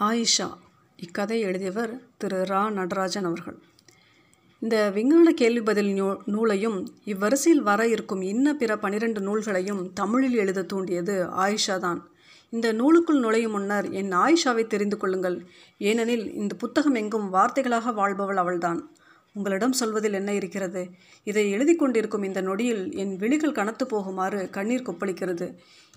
ஆயிஷா 0.00 0.52
இக்கதை 0.96 1.40
எழுதியவர் 1.40 2.00
திரு. 2.16 2.36
ரா. 2.36 2.70
நடராஜன் 2.70 3.24
அவர்கள். 3.24 3.58
இந்த 4.60 4.90
விஞ்ஞான 4.90 5.32
கேள்வி 5.32 5.60
பதில் 5.60 5.92
நூ 5.92 6.16
நூலையும் 6.24 6.88
இவ்வரிசையில் 7.04 7.62
வர 7.62 7.88
இருக்கும் 7.88 8.22
இன்ன 8.22 8.54
பிற 8.54 8.76
பனிரெண்டு 8.76 9.20
நூல்களையும் 9.20 9.92
தமிழில் 9.92 10.34
எழுத 10.34 10.62
தூண்டியது 10.62 11.26
ஆயிஷா 11.26 11.78
தான். 11.78 12.10
இந்த 12.50 12.72
நூலுக்குள் 12.72 13.18
நுழையும் 13.18 13.50
முன்னர் 13.50 13.90
என் 13.90 14.12
ஆயிஷாவை 14.12 14.66
தெரிந்து 14.66 14.96
கொள்ளுங்கள். 14.96 15.46
ஏனெனில் 15.78 16.34
இந்த 16.34 16.54
புத்தகம் 16.54 16.94
எங்கும் 16.94 17.32
வார்த்தைகளாக 17.32 17.94
வாழ்பவள் 17.94 18.36
அவள்தான். 18.36 18.96
உங்களிடம் 19.34 19.72
சொல்வதில் 19.72 20.12
என்ன 20.12 20.34
இருக்கிறது? 20.34 20.88
இதை 21.24 21.50
எழுதி 21.50 21.76
கொண்டிருக்கும் 21.76 22.22
இந்த 22.22 22.40
நொடியில் 22.40 22.94
என் 22.94 23.16
விழிகள் 23.16 23.52
கனத்து 23.52 23.86
போகுமாறு 23.86 24.50
கண்ணீர் 24.50 24.82
கொப்பளிக்கிறது. 24.82 25.54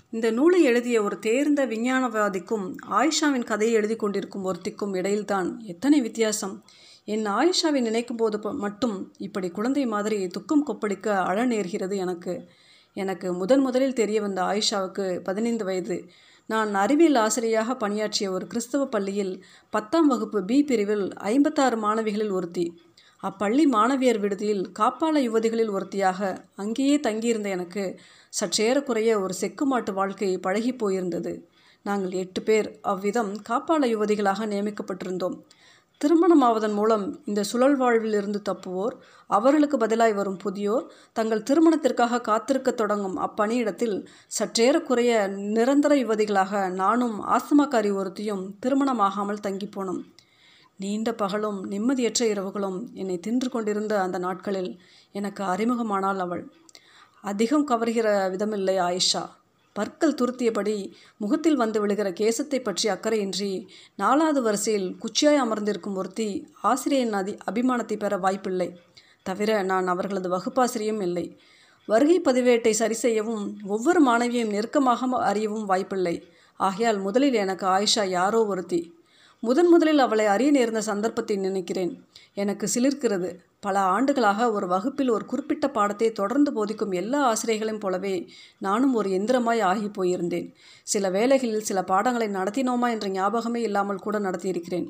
இந்த 0.09 0.31
நூலை 0.31 0.63
எழுதிய 0.63 1.03
ஒரு 1.03 1.19
தேர்ந்த 1.19 1.67
விஞ்ஞானவாதிக்கும் 1.67 2.75
ஆயிஷாவின் 2.91 3.43
கதையை 3.43 3.75
எழுதி 3.75 3.95
கொண்டிருக்கும் 3.95 4.43
ஒருத்திக்கும் 4.43 4.93
இடையில்தான் 4.93 5.59
எத்தனை 5.59 6.01
வித்தியாசம். 6.01 6.63
என் 7.05 7.25
ஆயிஷாவை 7.25 7.81
நினைக்கும் 7.81 8.17
போது 8.17 8.53
மட்டும் 8.53 9.13
இப்படி 9.17 9.49
குழந்தை 9.49 9.85
மாதிரி 9.85 10.27
துக்கம் 10.27 10.67
கொப்பளிக்க 10.67 11.07
அழ 11.07 11.47
நேர்கிறது 11.47 11.95
எனக்கு. 11.95 12.47
எனக்கு 12.93 13.33
முதன் 13.33 13.59
முதலில் 13.59 13.93
தெரிய 13.93 14.21
வந்த 14.21 14.41
ஆயிஷாவுக்கு 14.41 15.19
பதினைந்து 15.19 15.65
வயது. 15.65 16.05
நான் 16.47 16.73
அறிவியல் 16.73 17.15
ஆசிரியராக 17.15 17.75
பணியாற்றிய 17.75 18.31
ஒரு 18.31 18.47
கிறிஸ்தவ 18.47 18.85
பள்ளியில் 18.85 19.45
பத்தாம் 19.69 20.07
வகுப்பு 20.07 20.45
பி 20.45 20.63
பிரிவில் 20.63 21.13
ஐம்பத்தாறு 21.13 21.77
மாணவிகளில் 21.77 22.31
ஒருத்தி. 22.31 22.81
அப்பள்ளி 23.23 23.63
மாணவியர் 23.65 24.19
விடுதியில் 24.19 24.63
காப்பாள 24.79 25.15
யுவதிகளில் 25.19 25.71
ஒருத்தியாக 25.71 26.19
அங்கேயே 26.55 26.97
தங்கியிருந்த 26.99 27.49
எனக்கு 27.49 27.83
சற்றேறக்குறைய 28.39 29.11
ஒரு 29.21 29.33
செக்குமாட்டு 29.41 29.93
வாழ்க்கை 29.93 30.29
பழகி 30.37 30.73
போயிருந்தது. 30.73 31.33
நாங்கள் 31.85 32.11
எட்டு 32.11 32.41
பேர் 32.41 32.69
அவ்விதம் 32.81 33.31
காப்பாள 33.49 33.85
யுவதிகளாக 33.87 34.47
நியமிக்கப்பட்டிருந்தோம். 34.47 35.37
திருமணமாவதன் 36.01 36.73
மூலம் 36.73 37.05
இந்த 37.25 37.41
சுழல் 37.43 37.75
வாழ்வில் 37.75 38.13
இருந்து 38.13 38.39
தப்புவோர் 38.49 38.95
அவர்களுக்கு 39.29 39.77
பதிலாய் 39.77 40.13
வரும் 40.13 40.37
புதியோர் 40.37 40.85
தங்கள் 41.13 41.43
திருமணத்திற்காக 41.43 42.21
காத்திருக்க 42.21 42.71
தொடங்கும் 42.71 43.17
அப்பணியிடத்தில் 43.17 43.95
சற்றேறக்குறைய 44.39 45.13
நிரந்தர 45.55 45.95
யுவதிகளாக 45.95 46.69
நானும் 46.73 47.17
ஆஸ்துமாக்காரி 47.27 47.91
ஒருத்தியும் 47.91 48.45
திருமணமாகாமல் 48.65 49.43
தங்கிப்போனோம் 49.47 50.03
நீண்ட 50.79 51.13
பகலும் 51.13 51.71
நிம்மதியற்ற 51.71 52.23
இரவுகளும் 52.33 52.93
என்னை 52.93 53.19
தின்று 53.19 53.49
கொண்டிருந்த 53.49 54.01
அந்த 54.01 54.17
நாட்களில் 54.17 54.79
எனக்கு 55.11 55.43
அறிமுகமானாள் 55.43 56.17
அவள். 56.17 56.51
அதிகம் 57.21 57.67
கவர்கிற 57.67 58.07
விதமில்லை 58.29 58.75
ஆயிஷா. 58.79 59.29
பற்கள் 59.73 60.13
துருத்தியபடி 60.13 60.93
முகத்தில் 61.17 61.55
வந்து 61.55 61.85
விழுகிற 61.85 62.09
கேசத்தை 62.11 62.59
பற்றி 62.63 62.89
அக்கறையின்றி 62.89 63.67
நாலாவது 63.95 64.41
வரிசையில் 64.41 64.97
குச்சியாய் 65.03 65.35
அமர்ந்திருக்கும் 65.35 65.95
ஒருத்தி 65.95 66.47
ஆசிரியரின் 66.61 67.13
அதி 67.13 67.37
அபிமானத்தை 67.51 67.99
பெற 67.99 68.17
வாய்ப்பில்லை. 68.17 68.79
தவிர 69.23 69.63
நான் 69.63 69.87
அவர்களது 69.87 70.37
வகுப்பாசிரியும் 70.37 71.01
இல்லை. 71.01 71.39
வருகை 71.85 72.21
பதிவேட்டை 72.25 72.69
சரி 72.69 72.93
செய்யவும் 72.93 73.57
ஒவ்வொரு 73.67 73.99
மாணவியையும் 74.05 74.49
நெருக்கமாக 74.49 75.07
அறியவும் 75.07 75.65
வாய்ப்பில்லை. 75.65 76.23
ஆகையால் 76.55 76.99
முதலில் 76.99 77.33
எனக்கு 77.33 77.65
ஆயிஷா 77.67 78.07
யாரோ 78.07 78.45
ஒருத்தி. 78.45 78.96
முதன் 79.43 79.67
முதலில் 79.67 79.99
அவளை 79.99 80.25
அறிய 80.25 80.51
நேர்ந்த 80.51 80.81
சந்தர்ப்பத்தை 80.81 81.35
நினைக்கிறேன். 81.37 81.91
எனக்கு 82.33 82.67
சிலிர்க்கிறது. 82.75 83.29
பல 83.59 83.79
ஆண்டுகளாக 83.79 84.51
ஒரு 84.51 84.67
வகுப்பில் 84.67 85.09
ஒரு 85.09 85.25
குறிப்பிட்ட 85.25 85.69
பாடத்தை 85.69 86.11
தொடர்ந்து 86.11 86.51
போதிக்கும் 86.53 86.91
எல்லா 86.91 87.19
ஆசிரியர்களையும் 87.27 87.79
போலவே 87.79 88.27
நானும் 88.59 88.93
ஒரு 88.93 89.09
எந்திரமாய் 89.09 89.61
ஆகி 89.61 89.87
போயிருந்தேன். 89.87 90.47
சில 90.83 91.09
வேளைகளில் 91.09 91.67
சில 91.69 91.83
பாடங்களை 91.83 92.27
நடத்தினோமா 92.27 92.89
என்ற 92.89 93.07
ஞாபகமே 93.07 93.61
இல்லாமல் 93.61 93.99
கூட 93.99 94.19
நடத்தியிருக்கிறேன். 94.19 94.87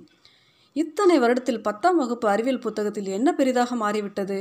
இத்தனை 0.73 1.19
வருடத்தில் 1.19 1.61
பத்தாம் 1.61 1.97
வகுப்பு 1.97 2.27
அறிவியல் 2.27 2.59
புத்தகத்தில் 2.59 3.05
என்ன 3.05 3.33
பெரிதாக 3.33 3.75
மாறிவிட்டது? 3.75 4.39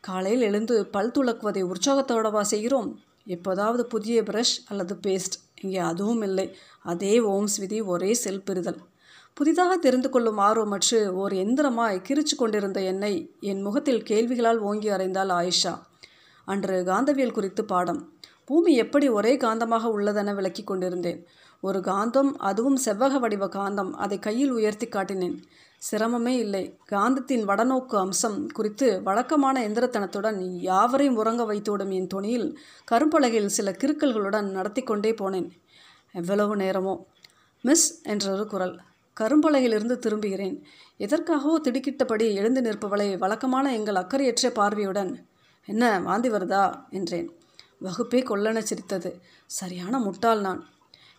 காலையில் 0.00 0.40
எழுந்து 0.40 0.86
பல் 0.86 1.10
துளக்குவதை 1.10 1.62
உற்சாகத்தோடவா 1.62 2.40
செய்கிறோம்? 2.40 2.88
எப்போதாவது 3.26 3.86
புதிய 3.86 4.22
பிரஷ் 4.22 4.56
அல்லது 4.68 4.94
பேஸ்ட் 5.06 5.36
இங்கே 5.60 5.78
அதுவும் 5.90 6.22
இல்லை. 6.22 6.46
அதே 6.82 7.20
ஓம்ஸ் 7.20 7.58
விதி 7.58 7.80
ஒரே 7.80 8.14
செல் 8.14 8.44
புதிதாக 9.34 9.76
தெரிந்து 9.76 10.10
கொள்ளும் 10.10 10.38
ஆர்வமற்று 10.38 11.08
ஓர் 11.08 11.32
எந்திரமாய் 11.32 12.02
கிரிச்சு 12.08 12.36
கொண்டிருந்த 12.36 12.80
என்னை 12.80 13.34
என் 13.40 13.62
முகத்தில் 13.62 14.02
கேள்விகளால் 14.02 14.58
ஓங்கி 14.58 14.88
அறைந்தாள் 14.88 15.30
ஆயிஷா. 15.30 15.80
அன்று 16.44 16.82
காந்தவியல் 16.86 17.32
குறித்து 17.32 17.64
பாடம். 17.64 18.12
பூமி 18.44 18.74
எப்படி 18.74 19.08
ஒரே 19.08 19.36
காந்தமாக 19.36 19.90
உள்ளதென 19.96 20.34
விளக்கி 20.34 20.64
கொண்டிருந்தேன். 20.64 21.26
ஒரு 21.60 21.78
காந்தம் 21.78 22.32
அதுவும் 22.38 22.78
செவ்வக 22.84 23.18
வடிவ 23.18 23.46
காந்தம் 23.46 23.90
அதை 23.90 24.18
கையில் 24.18 24.50
உயர்த்தி 24.50 24.86
காட்டினேன். 24.86 25.42
சிரமமே 25.90 26.26
இல்லை. 26.26 26.78
காந்தத்தின் 26.90 27.44
வடநோக்கு 27.48 27.96
அம்சம் 27.96 28.48
குறித்து 28.48 29.02
வழக்கமான 29.02 29.68
எந்திரத்தனத்துடன் 29.68 30.40
யாவரையும் 30.40 31.16
உறங்க 31.16 31.54
வைத்துவிடும் 31.54 31.92
என் 31.92 32.06
துணியில் 32.06 32.58
கரும்பலகையில் 32.90 33.54
சில 33.58 33.70
கிறுக்கல்களுடன் 33.70 34.50
நடத்தி 34.50 34.82
கொண்டே 34.82 35.12
போனேன். 35.12 35.50
எவ்வளவு 36.12 36.56
நேரமோ. 36.56 37.04
மிஸ் 37.60 38.02
என்றொரு 38.02 38.46
குரல். 38.46 38.80
கரும்பலகையிலிருந்து 39.20 39.96
திரும்புகிறேன். 39.98 40.62
எதற்காகவோ 40.98 41.58
திடுக்கிட்டபடி 41.64 42.34
எழுந்து 42.34 42.60
நிற்பவளை 42.60 43.18
வழக்கமான 43.18 43.74
எங்கள் 43.74 43.94
அக்கறையற்ற 43.94 44.48
பார்வையுடன் 44.48 45.26
என்ன 45.66 46.00
வாந்தி 46.00 46.30
வருதா? 46.30 46.82
என்றேன். 46.90 47.30
வகுப்பே 47.82 48.20
கொல்லென 48.22 48.58
சிரித்தது. 48.58 49.20
சரியான 49.46 49.98
முட்டாள் 49.98 50.40
நான். 50.40 50.68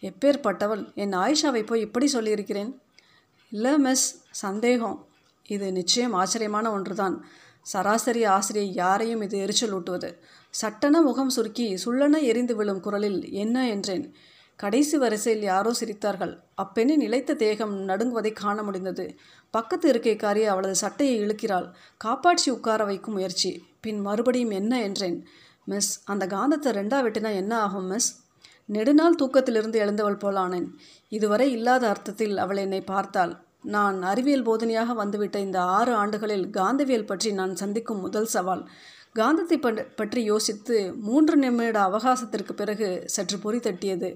எப்பேற்பட்டவள்? 0.01 0.93
என் 0.95 1.11
ஆயிஷாவை 1.11 1.65
போய் 1.65 1.81
இப்படி 1.81 2.07
சொல்லியிருக்கிறேன்? 2.07 2.81
இல்லை 3.51 3.77
மிஸ். 3.77 4.23
சந்தேகம். 4.31 5.07
இது 5.47 5.71
நிச்சயம் 5.71 6.13
ஆச்சரியமான 6.13 6.71
ஒன்றுதான். 6.71 7.25
சராசரி 7.61 8.23
ஆசிரியை 8.23 8.73
யாரையும் 8.73 9.21
இது 9.21 9.37
எரிச்சல் 9.37 9.71
ஊட்டுவது 9.71 10.19
சட்டென 10.49 11.01
முகம் 11.01 11.29
சுருக்கி 11.29 11.77
சுள்ளென 11.85 12.21
எரிந்து 12.21 12.55
விழும் 12.55 12.79
குரலில் 12.79 13.31
என்ன? 13.31 13.69
என்றேன். 13.69 14.13
கடைசி 14.59 14.97
வரிசையில் 14.97 15.43
யாரோ 15.43 15.71
சிரித்தார்கள். 15.79 16.33
அப்பெண்ணின் 16.55 17.01
நிலைத்த 17.03 17.37
தேகம் 17.41 17.73
நடுங்குவதை 17.89 18.31
காண 18.33 18.57
முடிந்தது. 18.63 19.05
பக்கத்து 19.53 19.85
இருக்கைக்காரி 19.91 20.43
அவளது 20.43 20.75
சட்டையை 20.75 21.15
இழுக்கிறாள். 21.23 21.67
காப்பாற்றி 21.97 22.47
உட்கார 22.51 22.83
வைக்கும் 22.85 23.13
முயற்சி. 23.13 23.51
பின் 23.81 23.99
மறுபடியும் 24.01 24.53
என்ன 24.59 24.81
என்றேன். 24.81 25.17
மிஸ் 25.65 25.91
அந்த 26.05 26.23
காந்தத்தை 26.25 26.71
ரெண்டா 26.79 26.97
வெட்டினா 27.05 27.31
என்ன 27.35 27.53
ஆகும் 27.57 27.87
மிஸ்? 27.87 28.09
நெடுநாள் 28.65 29.19
தூக்கத்திலிருந்து 29.21 29.77
எழுந்தவள் 29.77 30.21
போலானேன் 30.23 30.67
இதுவரை 31.11 31.47
இல்லாத 31.51 31.83
அர்த்தத்தில் 31.87 32.35
அவள் 32.37 32.61
என்னை 32.65 32.81
பார்த்தாள். 32.83 33.33
நான் 33.75 33.97
அறிவியல் 34.03 34.47
போதனையாக 34.47 34.93
வந்துவிட்ட 34.93 35.37
இந்த 35.39 35.59
ஆறு 35.77 35.91
ஆண்டுகளில் 35.93 36.45
காந்தவியல் 36.49 37.09
பற்றி 37.11 37.29
நான் 37.31 37.53
சந்திக்கும் 37.55 37.99
முதல் 37.99 38.29
சவால். 38.35 38.63
காந்தத்தை 39.15 39.57
பற்றி 39.99 40.21
யோசித்து 40.23 40.77
மூன்று 41.07 41.35
நிமிட 41.35 41.77
அவகாசத்திற்கு 41.89 42.53
பிறகு 42.53 42.89
சற்று 43.05 43.37
பொறி 43.39 43.59
தட்டியது. 43.59 44.09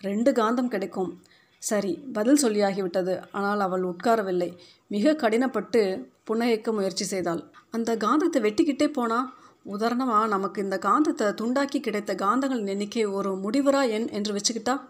ரெண்டு 0.00 0.32
காந்தம் 0.32 0.68
கிடைக்கும். 0.68 1.22
சரி 1.58 1.92
பதில் 2.12 2.42
சொல்லியாகிவிட்டது. 2.42 3.22
ஆனால் 3.32 3.60
அவள் 3.60 3.82
உட்காரவில்லை. 3.82 4.56
மிக 4.88 5.12
கடினப்பட்டு 5.12 6.06
புன்னகைக்க 6.30 6.72
முயற்சி 6.72 7.04
செய்தாள். 7.04 7.44
அந்த 7.70 7.96
காந்தத்தை 7.96 8.36
வெட்டிக்கிட்டே 8.36 8.88
போனா? 8.92 9.34
உதாரணமாக 9.62 10.26
நமக்கு 10.26 10.62
இந்த 10.62 10.78
காந்தத்தை 10.82 11.26
துண்டாக்கி 11.40 11.80
கிடைத்த 11.80 12.14
காந்தங்களின் 12.14 12.66
எண்ணிக்கை 12.66 13.04
ஒரு 13.04 13.36
முடிவுரா 13.36 13.90
எண் 13.90 14.08
என்று 14.08 14.34
வச்சுக்கிட்டா? 14.34 14.80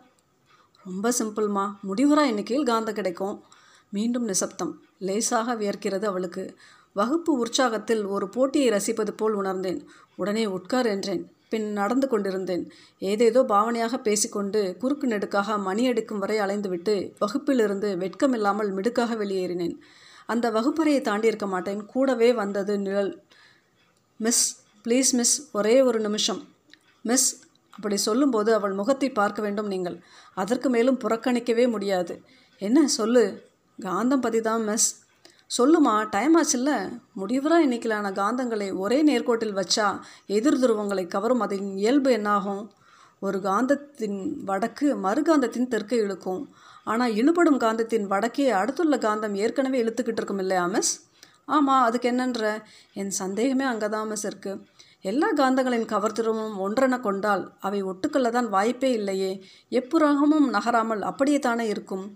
ரொம்ப 0.84 1.12
சிம்பிள்மா. 1.18 1.72
முடிவுரா 1.88 2.26
எண்ணிக்கையில் 2.26 2.68
காந்தம் 2.68 2.92
கிடைக்கும். 2.92 3.42
மீண்டும் 3.90 4.24
நிசப்தம். 4.24 4.80
லேசாக 4.98 5.54
வியர்க்கிறது 5.54 6.04
அவளுக்கு. 6.04 6.56
வகுப்பு 6.92 7.44
உற்சாகத்தில் 7.44 8.06
ஒரு 8.06 8.28
போட்டியை 8.28 8.68
ரசிப்பது 8.70 9.10
போல் 9.10 9.32
உணர்ந்தேன். 9.32 9.86
உடனே 10.16 10.46
உட்கார் 10.46 10.86
என்றேன். 10.86 11.24
பின் 11.48 11.72
நடந்து 11.72 12.08
கொண்டிருந்தேன். 12.08 12.64
ஏதேதோ 12.98 13.40
பாவனையாக 13.48 13.96
பேசிக்கொண்டு 13.98 14.76
குறுக்கு 14.80 15.06
நெடுக்காக 15.06 15.58
மணி 15.58 15.84
எடுக்கும் 15.84 16.18
வரை 16.18 16.38
அலைந்துவிட்டு 16.40 16.94
வகுப்பிலிருந்து 17.20 17.90
வெட்கமில்லாமல் 17.96 18.70
மிடுக்காக 18.72 19.14
வெளியேறினேன். 19.14 19.76
அந்த 20.26 20.50
வகுப்பறையை 20.50 21.00
தாண்டி 21.00 21.26
இருக்க 21.26 21.46
மாட்டேன். 21.46 21.86
கூடவே 21.86 22.32
வந்தது 22.32 22.78
நிழல். 22.78 23.12
மிஸ் 24.20 24.44
ப்ளீஸ் 24.84 25.12
மிஸ் 25.12 25.48
ஒரே 25.52 25.82
ஒரு 25.82 26.00
நிமிஷம். 26.00 26.40
மிஸ் 27.02 27.28
அப்படி 27.70 27.96
சொல்லும்போது 27.96 28.54
அவள் 28.54 28.72
முகத்தை 28.72 29.10
பார்க்க 29.10 29.42
வேண்டும் 29.42 29.66
நீங்கள். 29.66 29.98
அதற்கு 30.34 30.68
மேலும் 30.68 30.98
புறக்கணிக்கவே 30.98 31.70
முடியாது. 31.70 32.22
என்ன 32.58 32.86
சொல்லு? 32.88 33.22
காந்தம் 33.78 34.20
பதி 34.20 34.40
தான் 34.40 34.62
மிஸ். 34.62 34.88
சொல்லுமா 35.50 35.92
டைம் 36.14 36.34
ஆச்சுல்ல? 36.40 36.72
முடிவராக 37.20 37.64
எண்ணிக்கையிலான 37.66 38.08
காந்தங்களை 38.18 38.66
ஒரே 38.76 38.98
நேர்கோட்டில் 39.02 39.54
வச்சா 39.60 39.86
எதிர் 40.36 40.60
துருவங்களை 40.62 41.04
கவரும் 41.14 41.44
அதன் 41.46 41.70
இயல்பு 41.82 42.10
என்னாகும்? 42.18 42.62
ஒரு 43.22 43.38
காந்தத்தின் 43.46 44.18
வடக்கு 44.50 44.88
மறுகாந்தத்தின் 45.04 45.70
தெற்கை 45.74 45.98
இழுக்கும். 45.98 46.42
ஆனால் 46.84 47.14
இழுபடும் 47.20 47.60
காந்தத்தின் 47.64 48.06
வடக்கே 48.12 48.46
அடுத்துள்ள 48.60 48.96
காந்தம் 48.96 49.34
ஏற்கனவே 49.44 49.80
இழுத்துக்கிட்டு 49.84 50.20
இருக்கும் 50.22 50.42
இல்லையா 50.44 50.66
மிஸ் 50.74 50.92
ஆமாம் 51.56 51.84
அதுக்கு 51.88 52.08
என்னன்ற? 52.12 52.44
என் 53.00 53.12
சந்தேகமே 53.22 53.64
அங்கே 53.72 53.88
தான் 53.88 54.10
மிஸ் 54.12 54.26
இருக்குது 54.30 54.62
எல்லா 55.10 55.28
காந்தங்களின் 55.40 55.90
கவர்த்திரமும் 55.92 56.56
ஒன்றென 56.64 56.94
கொண்டால் 57.00 57.44
அவை 57.66 57.80
ஒட்டுக்கொள்ள 57.82 58.28
தான் 58.36 58.48
வாய்ப்பே 58.54 58.90
இல்லையே. 58.92 59.32
எப்புறாகமும் 59.72 60.48
நகராமல் 60.56 61.02
அப்படியே 61.10 61.38
தானே 61.38 61.66
இருக்கும்? 61.68 62.06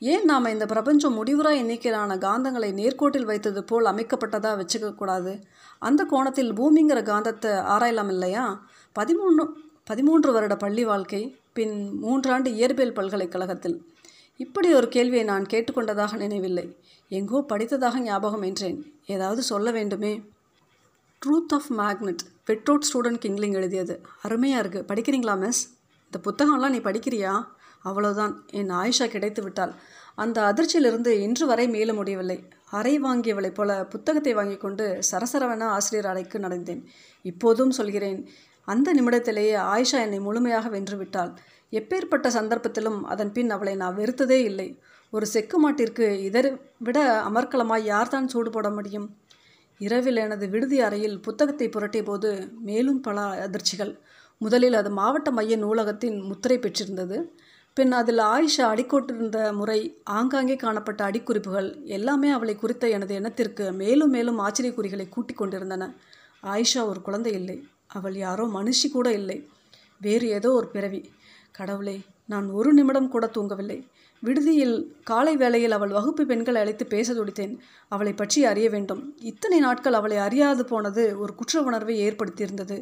ஏன் 0.00 0.24
நாம் 0.24 0.44
இந்த 0.44 0.66
பிரபஞ்சம் 0.66 1.24
முடிவுறா 1.24 1.52
எண்ணிக்கையிலான 1.60 2.16
காந்தங்களை 2.16 2.68
நேர்கோட்டில் 2.80 3.24
வைத்தது 3.24 3.64
போல் 3.64 3.84
அமைக்கப்பட்டதாக 3.84 4.58
வச்சுக்கக்கூடாது 4.60 5.42
அந்த 5.78 6.04
கோணத்தில் 6.04 6.52
பூமிங்கிற 6.52 7.00
காந்தத்தை 7.10 7.52
ஆராயலாம் 7.74 8.08
இல்லையா? 8.08 8.66
பதிமூணு 8.98 9.44
பதிமூன்று 9.84 10.32
வருட 10.32 10.56
பள்ளி 10.56 10.84
வாழ்க்கை 10.84 11.36
பின் 11.52 11.98
மூன்றாண்டு 12.02 12.48
இயற்பியல் 12.58 12.94
பல்கலைக்கழகத்தில். 12.94 13.92
இப்படி 14.36 14.72
ஒரு 14.72 14.88
கேள்வியை 14.88 15.24
நான் 15.24 15.44
கேட்டுக்கொண்டதாக 15.44 16.16
நினைவில்லை. 16.16 16.76
எங்கோ 17.08 17.44
படித்ததாக 17.48 17.98
ஞாபகம் 17.98 18.42
என்றேன். 18.42 18.92
ஏதாவது 19.06 19.42
சொல்ல 19.42 19.70
வேண்டுமே? 19.70 20.22
ட்ரூத் 21.22 21.54
ஆஃப் 21.56 21.70
மேக்னெட் 21.76 22.24
பெட்ரோட் 22.44 22.86
ஸ்டூடெண்ட் 22.88 23.22
கிங்லிங் 23.24 23.52
எழுதியது. 23.52 24.00
அருமையாக 24.22 24.68
இருக்குது 24.68 24.88
படிக்கிறீங்களா 24.90 25.38
மிஸ் 25.38 25.76
இந்த 26.04 26.18
புத்தகம்லாம் 26.26 26.68
நீ 26.68 26.78
படிக்கிறியா? 26.78 27.32
அவ்வளோதான் 27.84 28.34
என் 28.50 28.70
ஆயிஷா 28.70 29.06
கிடைத்து 29.06 29.42
விட்டாள். 29.42 29.72
அந்த 30.14 30.38
அதிர்ச்சியிலிருந்து 30.42 31.08
இன்று 31.08 31.46
வரை 31.46 31.68
மீள 31.68 31.92
முடியவில்லை. 31.92 32.38
அறை 32.70 33.00
வாங்கியவளைப் 33.00 33.54
போல 33.54 33.84
புத்தகத்தை 33.84 34.32
வாங்கி 34.34 34.56
கொண்டு 34.56 34.98
சரசரவென 35.10 35.68
ஆசிரியர் 35.76 36.06
அறைக்கு 36.06 36.38
நடந்தேன் 36.38 36.82
இப்போதும் 37.22 37.70
சொல்கிறேன் 37.70 38.28
அந்த 38.64 38.94
நிமிடத்திலேயே 38.94 39.54
ஆயிஷா 39.74 39.98
என்னை 40.00 40.20
முழுமையாக 40.20 40.68
வென்று 40.68 40.96
விட்டாள். 40.96 41.30
எப்பேற்பட்ட 41.72 42.26
சந்தர்ப்பத்திலும் 42.28 43.02
அதன் 43.02 43.32
பின் 43.32 43.50
அவளை 43.50 43.74
நான் 43.74 43.96
வெறுத்ததே 43.96 44.38
இல்லை. 44.42 44.68
ஒரு 45.10 45.26
செக்கு 45.26 45.56
மாட்டிற்கு 45.62 46.06
இதை 46.18 46.42
விட 46.78 47.22
அமர்க்கலமாய் 47.30 47.84
யார்தான் 47.84 48.26
சூடு 48.26 48.50
போட 48.50 48.70
முடியும்? 48.70 49.16
இரவில் 49.80 50.16
எனது 50.16 50.48
விடுதி 50.48 50.80
அறையில் 50.80 51.20
புத்தகத்தை 51.20 51.68
புரட்டிய 51.68 52.02
போது 52.02 52.52
மேலும் 52.60 53.00
பல 53.00 53.48
அதிர்ச்சிகள். 53.48 53.96
முதலில் 54.38 54.74
அது 54.74 54.90
மாவட்ட 54.90 55.30
மைய 55.30 55.56
நூலகத்தின் 55.56 56.18
முத்திரை 56.20 56.58
பெற்றிருந்தது. 56.58 57.18
பின் 57.78 57.92
அதில் 57.92 58.18
ஆயிஷா 58.18 58.64
அடிக்கோட்டிருந்த 58.72 59.52
முறை 59.52 59.80
ஆங்காங்கே 60.04 60.56
காணப்பட்ட 60.56 61.00
அடிக்குறிப்புகள் 61.10 61.84
எல்லாமே 61.84 62.28
அவளை 62.30 62.54
குறித்த 62.54 62.88
எனது 62.88 63.14
எண்ணத்திற்கு 63.14 63.72
மேலும் 63.72 64.10
மேலும் 64.10 64.40
ஆச்சரியக்குறிகளை 64.40 65.08
கூட்டிக் 65.08 65.36
கொண்டிருந்தன. 65.36 65.94
ஆயிஷா 66.42 66.86
ஒரு 66.86 67.02
குழந்தை 67.02 67.32
இல்லை. 67.32 67.56
அவள் 67.86 68.16
யாரோ 68.16 68.46
மனுஷி 68.46 68.88
கூட 68.92 69.12
இல்லை. 69.12 69.48
வேறு 70.00 70.28
ஏதோ 70.28 70.52
ஒரு 70.52 70.68
பிறவி. 70.68 71.10
கடவுளே 71.52 72.00
நான் 72.26 72.48
ஒரு 72.50 72.74
நிமிடம் 72.74 73.08
கூட 73.08 73.30
தூங்கவில்லை. 73.34 73.78
விடுதியில் 74.22 74.76
காலை 75.04 75.36
வேளையில் 75.36 75.70
அவள் 75.70 75.88
வகுப்பு 75.88 76.26
பெண்களை 76.26 76.60
அழைத்து 76.60 76.86
பேச 76.86 77.14
துடித்தேன் 77.14 77.54
அவளை 77.88 78.12
பற்றி 78.12 78.44
அறிய 78.44 78.70
வேண்டும். 78.70 79.16
இத்தனை 79.22 79.58
நாட்கள் 79.58 79.92
அவளை 79.92 80.16
அறியாது 80.16 80.64
போனது 80.64 81.18
ஒரு 81.18 81.34
குற்ற 81.34 81.62
உணர்வை 81.62 81.96
ஏற்படுத்தியிருந்தது. 82.08 82.78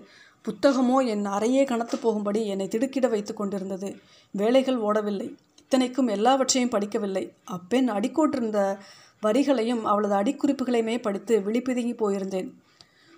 புத்தகமோ 0.47 1.07
என் 1.07 1.27
அறையே 1.27 1.63
கனத்து 1.65 1.97
போகும்படி 1.97 2.47
என்னை 2.47 2.69
திடுக்கிட 2.69 3.09
வைத்து 3.09 3.35
கொண்டிருந்தது. 3.35 3.97
வேலைகள் 4.31 4.79
ஓடவில்லை. 4.81 5.35
இத்தனைக்கும் 5.59 6.07
எல்லாவற்றையும் 6.07 6.71
படிக்கவில்லை. 6.71 7.33
அப்பெண் 7.45 7.91
அடிக்கோட்டிருந்த 7.91 8.79
வரிகளையும் 9.23 9.83
அவளது 9.83 10.15
அடிக்குறிப்புகளையுமே 10.15 11.01
படித்து 11.01 11.39
விழிப்பிதுங்கி 11.39 11.95
போயிருந்தேன். 12.03 12.53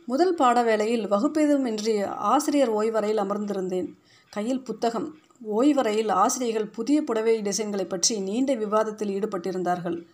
முதல் 0.07 0.35
பாட 0.35 0.63
வேளையில் 0.63 1.11
வகுப்பேதுமின்றி 1.11 2.05
ஆசிரியர் 2.05 2.73
ஓய்வறையில் 2.75 3.23
அமர்ந்திருந்தேன். 3.25 3.89
கையில் 4.31 4.63
புத்தகம். 4.63 5.19
ஓய்வறையில் 5.57 6.13
ஆசிரியர்கள் 6.13 6.67
புதிய 6.67 7.03
புடவை 7.03 7.43
டிசைன்களை 7.43 7.89
பற்றி 7.89 8.21
நீண்ட 8.21 8.55
விவாதத்தில் 8.55 9.13
ஈடுபட்டிருந்தார்கள். 9.19 10.07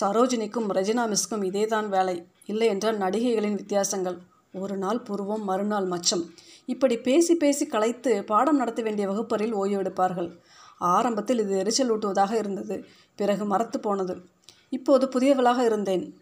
சரோஜினிக்கும் 0.00 0.68
ரஜினா 0.68 1.04
மிஸ்க்கும் 1.06 1.46
இதேதான் 1.50 1.88
வேலை. 1.88 2.26
இல்லை 2.46 2.66
என்றால் 2.66 2.98
நடிகைகளின் 2.98 3.54
வித்தியாசங்கள். 3.54 4.18
ஒரு 4.52 4.76
நாள் 4.76 5.00
புருவம் 5.00 5.44
மறுநாள் 5.44 5.84
மச்சம். 5.84 6.24
இப்படி 6.66 6.96
பேசி 6.98 7.34
பேசி 7.34 7.66
கலைத்து 7.66 8.24
பாடம் 8.24 8.56
நடத்த 8.56 8.82
வேண்டிய 8.82 9.08
வகுப்பறையில் 9.08 9.56
ஓய்வெடுப்பார்கள் 9.56 10.38
ஆரம்பத்தில் 10.78 11.38
இது 11.38 11.58
எரிச்சல் 11.58 11.98
ஊட்டுவதாக 11.98 12.32
இருந்தது. 12.32 12.84
பிறகு 13.14 13.44
மறத்து 13.44 13.80
போனது. 13.80 14.16
இப்போது 14.68 15.06
புதியவளாக 15.06 15.64
இருந்தேன். 15.64 16.20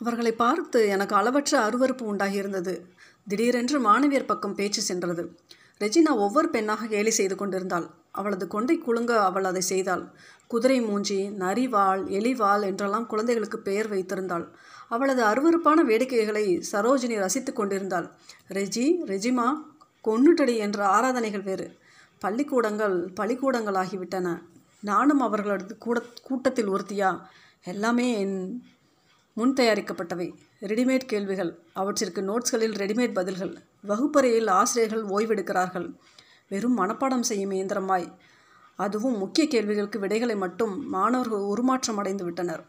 அவர்களை 0.00 0.32
பார்த்து 0.32 0.86
எனக்கு 0.86 1.14
அளவற்ற 1.16 1.68
அருவறுப்பு 1.68 2.04
உண்டாகியிருந்தது. 2.12 2.80
திடீரென்று 3.28 3.78
மாணவியர் 3.80 4.26
பக்கம் 4.26 4.54
பேச்சு 4.54 4.82
சென்றது. 4.82 5.36
ரெஜினா 5.80 6.12
ஒவ்வொரு 6.16 6.48
பெண்ணாக 6.48 6.86
கேலி 6.86 7.10
செய்து 7.10 7.36
கொண்டிருந்தாள். 7.36 7.86
அவளது 8.10 8.46
கொண்டை 8.46 8.78
குலுங்க 8.78 9.24
அவள் 9.24 9.44
அதை 9.44 9.60
செய்தாள். 9.60 10.10
குதிரை 10.46 10.80
மூஞ்சி 10.80 11.28
நரிவாள் 11.28 12.02
எலிவாள் 12.18 12.62
என்றெல்லாம் 12.62 13.06
குழந்தைகளுக்கு 13.06 13.58
பெயர் 13.58 13.90
வைத்திருந்தாள். 13.90 14.46
அவளது 14.94 15.22
அருவறுப்பான 15.24 15.80
வேடிக்கைகளை 15.90 16.44
சரோஜினி 16.72 17.16
ரசித்து 17.24 17.52
கொண்டிருந்தாள். 17.52 18.08
ரெஜி 18.56 18.86
ரெஜிமா 19.12 19.46
கொன்னுட்டடி 20.08 20.54
என்ற 20.56 20.78
ஆராதனைகள் 20.86 21.44
வேறு. 21.48 21.66
பள்ளிக்கூடங்கள் 22.18 22.96
பள்ளிக்கூடங்கள் 23.18 23.78
ஆகிவிட்டன. 23.82 24.28
நானும் 24.90 25.20
அவர்களது 25.20 25.78
கூட 25.78 25.98
கூட்டத்தில் 26.22 26.70
ஒருத்தியா? 26.70 27.10
எல்லாமே 27.64 28.06
என் 28.20 28.36
முன் 29.36 29.54
தயாரிக்கப்பட்டவை. 29.60 30.28
ரெடிமேட் 30.70 31.10
கேள்விகள். 31.12 31.52
அவற்றிற்கு 31.72 32.22
நோட்ஸ்களில் 32.22 32.76
ரெடிமேட் 32.82 33.18
பதில்கள். 33.18 33.52
வகுப்பறையில் 33.90 34.50
ஆசிரியர்கள் 34.60 35.04
ஓய்வெடுக்கிறார்கள். 35.16 35.88
வெறும் 36.48 36.78
மனப்பாடம் 36.78 37.28
செய்யும் 37.30 37.50
இயந்திரமாய். 37.50 38.08
அதுவும் 38.78 39.18
முக்கிய 39.18 39.44
கேள்விகளுக்கு 39.48 39.98
விடைகளை 39.98 40.36
மட்டும் 40.36 40.74
மாணவர்கள் 40.88 41.48
உருமாற்றம் 41.52 41.96
அடைந்து 41.96 42.24
விட்டனர் 42.24 42.62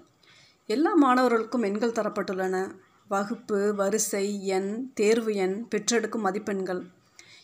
எல்லா 0.66 0.96
மாணவர்களுக்கும் 0.96 1.62
எண்கள் 1.62 1.92
தரப்பட்டுள்ளன. 1.92 2.72
வகுப்பு 3.08 3.76
வரிசை 3.76 4.46
எண் 4.46 4.92
தேர்வு 4.94 5.36
எண் 5.36 5.68
பெற்றெடுக்கும் 5.70 6.22
மதிப்பெண்கள். 6.22 6.84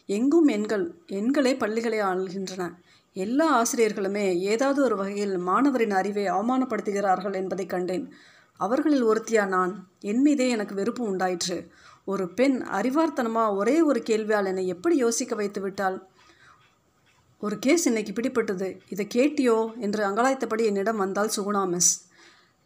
எங்கும் 0.05 0.47
எண்கள் 0.47 0.93
எண்களே 1.07 1.57
பள்ளிகளை 1.57 2.01
ஆள்கின்றன. 2.01 2.73
எல்லா 3.13 3.61
ஆசிரியர்களுமே 3.61 4.37
ஏதாவது 4.37 4.83
ஒரு 4.83 4.95
வகையில் 4.95 5.37
மாணவரின் 5.37 5.91
அறிவை 5.91 6.25
அவமானப்படுத்துகிறார்கள் 6.25 7.33
என்பதை 7.33 7.65
கண்டேன். 7.65 8.13
அவர்களில் 8.57 9.05
ஒருத்தியா 9.05 9.47
நான்? 9.47 9.87
என் 9.99 10.21
மீதே 10.21 10.49
எனக்கு 10.49 10.75
வெறுப்பு 10.75 11.03
உண்டாயிற்று. 11.03 11.71
ஒரு 12.05 12.33
பெண் 12.33 12.61
அறிவார்த்தனமாக 12.61 13.55
ஒரே 13.55 13.81
ஒரு 13.81 14.03
கேள்வியால் 14.05 14.45
என்னை 14.45 14.67
எப்படி 14.67 14.95
யோசிக்க 14.95 15.35
வைத்து 15.35 15.61
விட்டாள்? 15.61 16.01
ஒரு 17.39 17.59
கேஸ் 17.59 17.87
இன்னைக்கு 17.87 18.11
பிடிப்பட்டது 18.11 18.79
இதை 18.89 19.07
கேட்டியோ? 19.15 19.77
என்று 19.77 20.07
அங்கலாய்த்தபடி 20.07 20.65
என்னிடம் 20.65 20.97
வந்தால் 20.97 21.29
சுகுணா 21.37 21.67
மிஸ். 21.67 22.08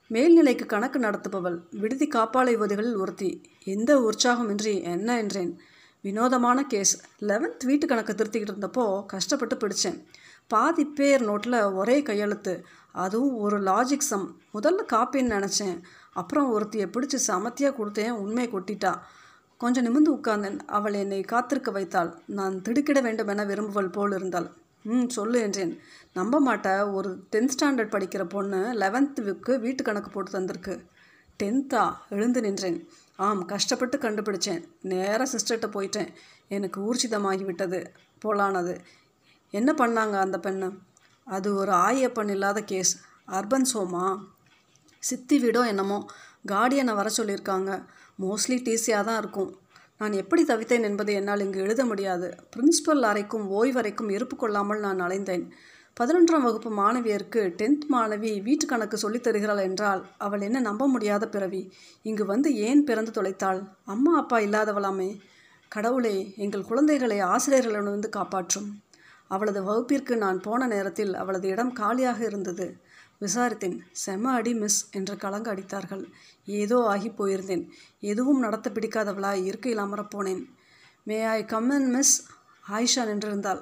மேல்நிலைக்கு 0.09 0.65
கணக்கு 0.65 0.99
நடத்துபவள் 0.99 1.59
விடுதி 1.71 2.07
காப்பாளை 2.07 2.55
உதவிகளில் 2.55 2.95
ஒருத்தி. 2.95 3.41
எந்த 3.63 3.99
உற்சாகமின்றி 3.99 4.81
என்ன 4.81 5.17
என்றேன். 5.17 5.59
வினோதமான 6.01 6.63
கேஸ். 6.63 7.03
லெவன்த் 7.19 7.65
வீட்டு 7.65 7.87
கணக்கு 7.87 8.13
திருத்திக்கிட்டு 8.13 8.53
இருந்தப்போ 8.53 9.05
கஷ்டப்பட்டு 9.05 9.55
பிடிச்சேன். 9.55 10.03
பாதி 10.47 10.85
பேர் 10.85 11.29
நோட்டில் 11.29 11.73
ஒரே 11.73 12.01
கையெழுத்து. 12.01 12.65
அதுவும் 12.91 13.35
ஒரு 13.35 13.61
லாஜிக் 13.61 14.07
சம் 14.09 14.41
முதல்ல 14.53 14.81
காப்பின்னு 14.93 15.33
நினச்சேன். 15.35 15.81
அப்புறம் 16.13 16.51
ஒருத்தியை 16.51 16.89
பிடிச்சி 16.89 17.19
சமத்தியாக 17.27 17.75
கொடுத்தேன் 17.75 18.09
உண்மையை 18.09 18.53
கொட்டிட்டா. 18.53 18.99
கொஞ்சம் 19.57 19.83
நிமிர்ந்து 19.83 20.13
உட்கார்ந்தேன். 20.13 20.59
அவள் 20.65 20.93
என்னை 20.93 21.21
காத்திருக்க 21.21 21.71
வைத்தாள். 21.71 22.21
நான் 22.25 22.61
திடுக்கிட 22.61 23.01
வேண்டும் 23.01 23.27
என 23.27 23.45
விரும்புவள் 23.45 23.91
போல் 23.91 24.11
இருந்தாள். 24.11 24.53
ம் 24.83 25.07
சொல்லு 25.07 25.39
என்றேன். 25.39 25.79
நம்ப 26.13 26.39
மாட்டேன் 26.39 26.79
ஒரு 26.79 27.23
டென்த் 27.31 27.49
ஸ்டாண்டர்ட் 27.59 27.93
படிக்கிற 27.93 28.23
பொண்ணு 28.23 28.57
லெவன்த்துக்கு 28.57 29.59
வீட்டு 29.59 29.83
கணக்கு 29.83 30.09
போட்டு 30.09 30.31
தந்திருக்கு. 30.31 30.85
டென்த்தா 31.43 31.93
எழுந்து 32.09 32.41
நின்றேன். 32.41 32.89
ஆம் 33.15 33.45
கஷ்டப்பட்டு 33.45 33.97
கண்டுபிடிச்சேன். 33.97 34.67
நேராக 34.81 35.29
சிஸ்டர்கிட்ட 35.31 35.69
போயிட்டேன். 35.73 36.07
எனக்கு 36.47 36.93
ஊர்ஜிதமாகி 36.93 37.45
விட்டது 37.45 37.91
போலானது. 38.25 38.79
என்ன 39.51 39.73
பண்ணாங்க 39.77 40.11
அந்த 40.11 40.37
பெண்ணு? 40.37 40.77
அது 41.23 41.55
ஒரு 41.55 41.71
ஆயப்பன் 41.71 42.29
இல்லாத 42.29 42.61
கேஸ். 42.61 43.01
அர்பன் 43.27 43.65
சோமா? 43.73 44.19
சித்தி 44.99 45.43
வீடோ 45.43 45.67
என்னமோ? 45.67 46.05
கார்டியனை 46.47 46.95
வர 46.95 47.09
சொல்லியிருக்காங்க. 47.17 47.85
மோஸ்ட்லி 48.21 48.61
டிசியாக 48.61 49.03
தான் 49.03 49.17
இருக்கும். 49.17 49.57
நான் 50.03 50.13
எப்படி 50.13 50.43
தவித்தேன் 50.43 50.81
என்பதை 50.81 51.13
என்னால் 51.13 51.39
இங்கு 51.39 51.59
எழுத 51.59 51.85
முடியாது. 51.85 52.35
பிரின்சிபல் 52.55 53.01
அறைக்கும் 53.01 53.45
ஓய்வறைக்கும் 53.51 54.11
இருப்பு 54.11 54.35
கொள்ளாமல் 54.35 54.79
நான் 54.79 55.01
அலைந்தேன் 55.01 55.49
பதினொன்றாம் 55.99 56.41
வகுப்பு 56.41 56.69
மாணவியருக்கு 56.77 57.41
டென்த் 57.57 57.85
மாணவி 57.91 58.41
வீட்டு 58.41 58.65
கணக்கு 58.65 58.97
சொல்லித் 58.97 59.23
தருகிறாள் 59.23 59.57
என்றால் 59.57 60.05
அவள் 60.17 60.41
என்ன 60.41 60.59
நம்ப 60.59 60.87
முடியாத 60.87 61.27
பிறவி. 61.27 61.73
இங்கு 62.01 62.25
வந்து 62.25 62.55
ஏன் 62.55 62.83
பிறந்து 62.83 63.11
தொலைத்தாள்? 63.11 63.69
அம்மா 63.85 64.17
அப்பா 64.17 64.39
இல்லாதவளாமே. 64.39 65.19
கடவுளே 65.67 66.33
எங்கள் 66.37 66.63
குழந்தைகளை 66.63 67.19
ஆசிரியர்களிடமிருந்து 67.19 68.09
காப்பாற்றும். 68.09 68.81
அவளது 69.27 69.63
வகுப்பிற்கு 69.63 70.17
நான் 70.17 70.39
போன 70.39 70.67
நேரத்தில் 70.67 71.13
அவளது 71.13 71.47
இடம் 71.47 71.73
காலியாக 71.73 72.25
இருந்தது. 72.25 72.77
விசாரித்தேன். 73.23 73.77
செம 73.91 74.31
அடி 74.31 74.53
மிஸ் 74.53 74.89
என்று 74.91 75.17
கலங்க 75.17 75.55
அடித்தார்கள். 75.55 76.03
ஏதோ 76.45 76.77
ஆகி 76.85 77.09
போயிருந்தேன். 77.09 77.69
எதுவும் 77.99 78.39
நடத்த 78.39 78.71
பிடிக்காதவளாய் 78.73 79.43
இருக்கையில் 79.43 79.83
அமரப்போனேன். 79.83 80.43
மே 81.03 81.23
ஐ 81.23 81.41
கம்மன் 81.43 81.87
மிஸ் 81.87 82.25
ஆயிஷா 82.71 83.03
நின்றிருந்தாள். 83.03 83.61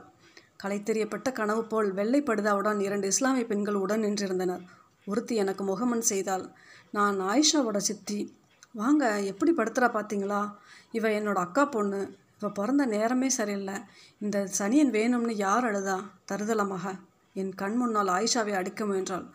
களைத்தெறியப்பட்ட 0.63 1.31
கனவு 1.31 1.63
போல் 1.63 1.91
வெள்ளை 1.91 2.21
படுதாவுடன் 2.21 2.81
இரண்டு 2.81 3.07
இஸ்லாமிய 3.07 3.45
பெண்கள் 3.45 3.73
உடன் 3.73 4.03
நின்றிருந்தனர். 4.03 4.63
ஒருத்தி 5.05 5.35
எனக்கு 5.35 5.63
முகமன் 5.63 6.01
செய்தாள். 6.01 6.49
நான் 6.91 7.21
ஆயிஷாவோட 7.21 7.77
சித்தி. 7.77 8.37
வாங்க 8.71 9.21
எப்படி 9.21 9.51
படுத்துறா 9.51 9.87
பார்த்தீங்களா? 9.89 10.53
இவ 10.91 11.09
என்னோட 11.09 11.33
அக்கா 11.33 11.65
பொண்ணு. 11.65 12.17
இவ 12.39 12.49
பிறந்த 12.49 12.85
நேரமே 12.85 13.29
சரியில்லை. 13.29 13.73
இந்த 14.19 14.47
சனியன் 14.59 14.91
வேணும்னு 14.91 15.31
யார் 15.31 15.65
அழுதா? 15.65 15.97
தருதலமாக. 16.31 16.99
என் 17.33 17.55
கண் 17.55 17.75
முன்னால் 17.75 18.07
ஆயிஷாவை 18.07 18.51
அடிக்க 18.51 18.85
முயன்றாள். 18.85 19.25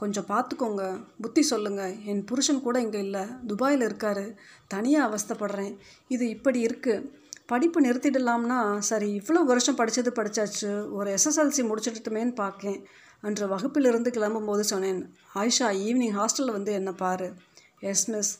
கொஞ்சம் 0.00 0.28
பார்த்துக்கோங்க. 0.32 0.82
புத்தி 1.22 1.42
சொல்லுங்க. 1.52 1.82
என் 2.10 2.24
புருஷன் 2.30 2.64
கூட 2.66 2.76
இங்கே 2.80 3.00
இல்லை. 3.06 3.22
துபாயில் 3.46 3.86
இருக்காரு. 3.86 4.26
தனியாக 4.74 5.08
அவஸ்தைப்படுறேன். 5.08 5.72
இது 6.14 6.24
இப்படி 6.36 6.60
இருக்குது 6.66 7.06
படிப்பு 7.52 7.78
நிறுத்திடலாம்னா 7.80 8.58
சரி 8.90 9.08
இவ்வளோ 9.18 9.42
வருஷம் 9.50 9.78
படித்தது 9.80 10.10
படித்தாச்சு 10.16 10.70
ஒரு 10.92 11.08
எஸ்எஸ்எல்சி 11.16 11.62
முடிச்சிட்டுமேன்னு 11.70 12.34
பார்க்கேன் 12.34 12.80
அன்று 13.26 13.46
வகுப்பிலிருந்து 13.46 14.10
கிளம்பும்போது 14.16 14.64
சொன்னேன் 14.72 15.00
ஆயிஷா 15.34 15.68
ஈவினிங் 15.86 16.16
ஹாஸ்டலில் 16.18 16.56
வந்து 16.56 16.72
என்ன 16.72 16.90
பாரு? 17.02 17.28
எஸ் 17.92 18.04
மிஸ் 18.10 18.32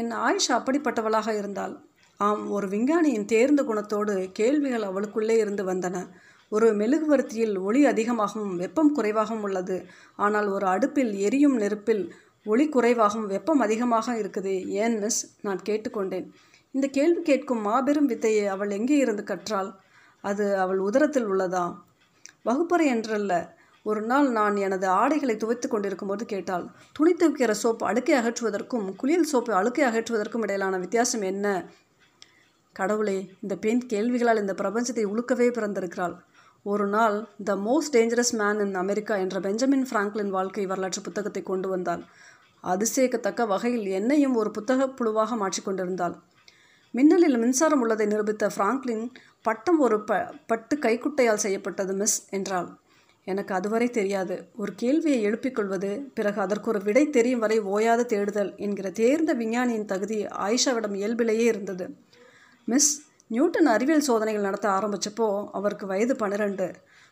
என் 0.00 0.12
ஆயிஷா 0.26 0.54
அப்படிப்பட்டவளாக 0.58 1.30
இருந்தாள் 1.38 1.74
ஆம் 2.20 2.44
ஒரு 2.50 2.66
விஞ்ஞானியின் 2.68 3.28
தேர்ந்த 3.34 3.62
குணத்தோடு 3.62 4.14
கேள்விகள் 4.32 4.88
அவளுக்குள்ளே 4.90 5.36
இருந்து 5.38 5.64
வந்தன. 5.72 5.96
ஒரு 6.52 6.66
மெழுகுவர்த்தியில் 6.74 7.54
ஒளி 7.58 7.80
அதிகமாகவும் 7.86 8.56
வெப்பம் 8.56 8.92
குறைவாகவும் 8.92 9.42
உள்ளது. 9.42 9.76
ஆனால் 10.16 10.48
ஒரு 10.48 10.66
அடுப்பில் 10.66 11.12
எரியும் 11.18 11.56
நெருப்பில் 11.56 12.04
ஒளி 12.46 12.68
குறைவாகவும் 12.68 13.26
வெப்பம் 13.26 13.60
அதிகமாக 13.60 14.14
இருக்குது. 14.14 14.54
ஏன் 14.82 14.98
மிஸ்? 14.98 15.20
நான் 15.40 15.60
கேட்டுக்கொண்டேன். 15.68 16.26
இந்த 16.74 16.86
கேள்வி 16.88 17.22
கேட்கும் 17.22 17.60
மாபெரும் 17.60 18.06
வித்தையை 18.06 18.46
அவள் 18.46 18.70
எங்கே 18.70 18.96
இருந்து 18.96 19.22
கற்றாள்? 19.22 19.70
அது 20.24 20.44
அவள் 20.56 20.78
உதரத்தில் 20.78 21.28
உள்ளதா? 21.28 21.64
வகுப்பறை 22.42 22.86
என்றல்ல. 22.94 23.34
ஒரு 23.86 24.00
நாள் 24.00 24.28
நான் 24.30 24.56
எனது 24.56 24.86
ஆடைகளை 25.00 25.34
துவைத்து 25.36 25.66
கொண்டிருக்கும்போது 25.68 26.24
கேட்டாள் 26.24 26.64
துணி 26.92 27.12
துவைக்கிற 27.12 27.50
சோப்பு 27.50 27.84
அழுக்கை 27.86 28.14
அகற்றுவதற்கும் 28.18 28.86
குளியல் 28.96 29.28
சோப்பு 29.32 29.52
அழுக்கை 29.52 29.84
அகற்றுவதற்கும் 29.84 30.42
இடையிலான 30.42 30.78
வித்தியாசம் 30.78 31.22
என்ன? 31.22 31.46
கடவுளே 32.72 33.18
இந்த 33.40 33.54
பெண் 33.56 33.82
கேள்விகளால் 33.86 34.40
இந்த 34.40 34.54
பிரபஞ்சத்தை 34.62 35.04
உழுக்கவே 35.12 35.46
பிறந்திருக்கிறாள். 35.50 36.16
ஒரு 36.66 36.86
நாள் 36.86 37.16
the 37.44 37.54
most 37.56 37.94
dangerous 37.96 38.32
man 38.32 38.60
in 38.60 38.74
America 38.74 39.16
என்ற 39.16 39.40
பெஞ்சமின் 39.40 39.84
ஃப்ராங்க்லின் 39.90 40.28
வாழ்க்கை 40.28 40.66
வரலாற்று 40.66 41.00
புத்தகத்தை 41.00 41.42
கொண்டு 41.42 41.68
வந்தாள் 41.68 42.02
அதிசயக்கத்தக்க 42.64 43.46
வகையில் 43.46 43.86
என்னையும் 43.88 44.34
ஒரு 44.34 44.50
புத்தக 44.50 44.88
புழுவாக 44.88 45.36
மாற்றிக்கொண்டிருந்தாள் 45.42 46.16
மின்னலில் 46.94 47.38
மின்சாரம் 47.38 47.80
உள்ளதை 47.80 48.06
நிரூபித்த 48.06 48.50
ஃப்ராங்க்லின் 48.56 49.04
பட்டம் 49.42 49.80
ஒரு 49.80 50.00
ப 50.00 50.18
பட்டு 50.46 50.76
கைக்குட்டையால் 50.76 51.42
செய்யப்பட்டது 51.44 51.94
மிஸ் 51.94 52.30
என்றாள். 52.30 52.68
எனக்கு 53.26 53.54
அதுவரை 53.54 53.88
தெரியாது. 53.90 54.48
ஒரு 54.56 54.72
கேள்வியை 54.74 55.22
எழுப்பிக் 55.22 55.54
கொள்வது 55.54 55.90
பிறகு 56.14 56.40
அதற்கு 56.40 56.70
ஒரு 56.70 56.80
விடை 56.82 57.04
தெரியும் 57.10 57.38
வரை 57.38 57.58
ஓயாத 57.74 58.06
தேடுதல் 58.06 58.52
என்கிற 58.56 58.90
தேர்ந்த 58.90 59.34
விஞ்ஞானியின் 59.34 59.84
தகுதி 59.84 60.18
ஆயிஷாவிடம் 60.46 60.94
இயல்பிலேயே 60.94 61.44
இருந்தது. 61.44 61.86
மிஸ் 62.68 62.90
நியூட்டன் 63.30 63.68
அறிவியல் 63.72 64.04
சோதனைகள் 64.06 64.44
நடத்த 64.46 64.66
ஆரம்பித்தப்போ 64.74 65.26
அவருக்கு 65.58 65.86
வயது 65.92 66.14
பன்னிரெண்டு. 66.16 66.66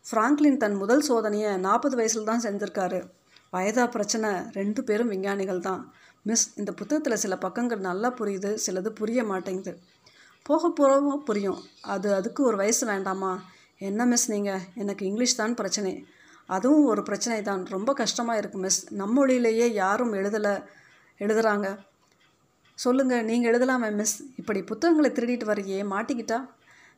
ஃப்ராங்க்லின் 0.07 0.59
தன் 0.63 0.77
முதல் 0.83 1.03
சோதனையை 1.09 1.53
நாற்பது 1.65 1.95
வயசில் 2.01 2.29
தான் 2.29 2.43
செஞ்சுருக்காரு. 2.45 3.01
வயதா 3.55 3.85
பிரச்சனை 3.95 4.31
ரெண்டு 4.59 4.81
பேரும் 4.89 5.11
விஞ்ஞானிகள் 5.15 5.65
தான். 5.69 5.81
மிஸ் 6.29 6.47
இந்த 6.61 6.73
புத்தகத்தில் 6.81 7.23
சில 7.25 7.35
பக்கங்கள் 7.37 7.83
நல்லா 7.89 8.11
புரியுது 8.19 8.51
சிலது 8.65 8.91
புரிய 9.01 9.25
மாட்டேங்குது. 9.31 9.73
போக 10.47 10.71
போக 10.81 11.17
புரியும். 11.29 11.61
அது 11.95 12.09
அதுக்கு 12.19 12.41
ஒரு 12.51 12.57
வயசு 12.63 12.85
வேண்டாமா? 12.93 13.33
என்ன 13.89 14.07
மிஸ் 14.13 14.29
நீங்கள் 14.35 14.65
எனக்கு 14.83 15.05
இங்கிலீஷ் 15.11 15.41
தான் 15.43 15.59
பிரச்சனை. 15.63 15.95
அதுவும் 16.57 16.87
ஒரு 16.93 17.03
பிரச்சனை 17.09 17.39
தான் 17.51 17.65
ரொம்ப 17.75 17.91
கஷ்டமாக 18.03 18.41
இருக்குது 18.41 18.65
மிஸ். 18.67 18.81
நம்ம 19.01 19.15
மொழியிலேயே 19.19 19.67
யாரும் 19.83 20.15
எழுதலை 20.21 20.55
எழுதுகிறாங்க 21.21 21.69
சொல்லுங்கள் 22.77 23.25
நீங்கள் 23.25 23.51
எழுதலாமே 23.51 23.93
மிஸ் 23.93 24.23
இப்படி 24.37 24.63
புத்தகங்களை 24.63 25.11
திருடிட்டு 25.11 25.45
வரையே 25.45 25.81
மாட்டிக்கிட்டா? 25.93 26.49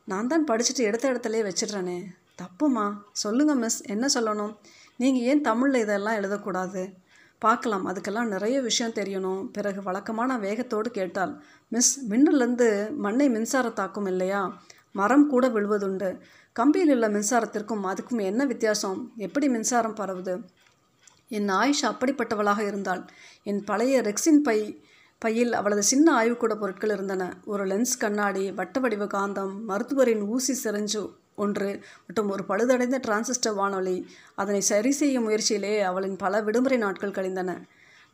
நான் 0.05 0.27
தான் 0.27 0.45
படிச்சுட்டு 0.45 0.83
எடுத்த 0.89 1.11
இடத்துலையே 1.11 1.43
வச்சிடுறேனே. 1.49 2.05
தப்புமா? 2.41 2.93
சொல்லுங்கள் 3.11 3.55
மிஸ் 3.55 3.81
என்ன 3.81 4.07
சொல்லணும்? 4.13 4.55
நீங்கள் 4.97 5.21
ஏன் 5.21 5.41
தமிழில் 5.41 5.81
இதெல்லாம் 5.81 6.15
எழுதக்கூடாது? 6.15 6.93
பார்க்கலாம் 7.39 7.87
அதுக்கெல்லாம் 7.87 8.25
நிறைய 8.25 8.61
விஷயம் 8.61 8.93
தெரியணும். 8.93 9.43
பிறகு 9.45 9.83
வழக்கமான 9.83 10.37
வேகத்தோடு 10.37 10.91
கேட்டால் 10.91 11.43
மிஸ் 11.67 12.09
மின்னலேருந்து 12.09 12.95
மண்ணை 12.95 13.29
மின்சார 13.29 13.69
தாக்கும் 13.69 14.05
இல்லையா? 14.05 14.59
மரம் 14.91 15.29
கூட 15.29 15.47
விழுவதுண்டு. 15.47 16.19
கம்பியில் 16.59 16.93
உள்ள 16.93 17.09
மின்சாரத்திற்கும் 17.09 17.83
அதுக்கும் 17.91 18.21
என்ன 18.21 18.45
வித்தியாசம்? 18.45 19.11
எப்படி 19.17 19.47
மின்சாரம் 19.47 19.95
பரவுது? 19.95 20.35
என் 21.27 21.49
ஆயுஷா 21.49 21.87
அப்படிப்பட்டவளாக 21.93 22.59
இருந்தால் 22.59 23.05
என் 23.43 23.63
பழைய 23.63 24.01
ரெக்ஸின் 24.01 24.43
பை 24.43 24.59
பையில் 25.19 25.53
அவளது 25.53 25.83
சின்ன 25.83 26.13
ஆய்வுக்கூட 26.13 26.55
பொருட்கள் 26.55 26.89
இருந்தன. 26.89 27.37
ஒரு 27.45 27.65
லென்ஸ் 27.65 27.97
கண்ணாடி 27.99 28.51
வட்ட 28.51 28.79
வடிவ 28.79 29.05
காந்தம் 29.05 29.53
மருத்துவரின் 29.67 30.27
ஊசி 30.27 30.69
செறிஞ்சு 30.69 31.09
ஒன்று 31.35 31.79
மற்றும் 32.07 32.29
ஒரு 32.29 32.43
பழுதடைந்த 32.49 32.99
டிரான்சிஸ்டர் 33.07 33.55
வானொலி. 33.55 34.07
அதனை 34.35 34.61
சரி 34.61 34.91
செய்யும் 34.91 35.29
முயற்சியிலே 35.29 35.81
அவளின் 35.81 36.15
பல 36.15 36.41
விடுமுறை 36.41 36.77
நாட்கள் 36.77 37.11
கழிந்தன. 37.11 37.65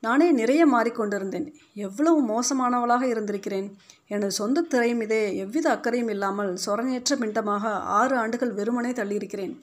நானே 0.02 0.32
நிறைய 0.32 0.68
மாறிக்கொண்டிருந்தேன். 0.68 1.54
எவ்வளவு 1.74 2.24
மோசமானவளாக 2.24 3.02
இருந்திருக்கிறேன். 3.02 3.74
எனது 4.08 4.32
சொந்த 4.32 4.62
திரை 4.62 4.96
மீதே 4.96 5.38
எவ்வித 5.38 5.72
அக்கறையும் 5.72 6.10
இல்லாமல் 6.10 6.58
சொரணையற்ற 6.66 7.16
பிண்டமாக 7.16 7.70
ஆறு 7.70 8.18
ஆண்டுகள் 8.18 8.52
வெறுமனே 8.52 8.92
தள்ளியிருக்கிறேன். 8.92 9.62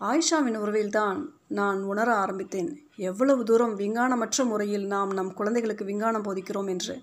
ஆயிஷாவின் 0.00 0.58
உறவில்தான் 0.58 1.24
நான் 1.48 1.82
உணர 1.82 2.14
ஆரம்பித்தேன். 2.14 2.85
எவ்வளவு 2.96 3.44
தூரம் 3.44 3.78
விஞ்ஞானமற்ற 3.78 4.44
முறையில் 4.44 4.86
நாம் 4.86 5.12
நம் 5.12 5.34
குழந்தைகளுக்கு 5.34 5.84
விஞ்ஞானம் 5.84 6.24
போதிக்கிறோம் 6.24 6.68
என்று. 6.68 7.02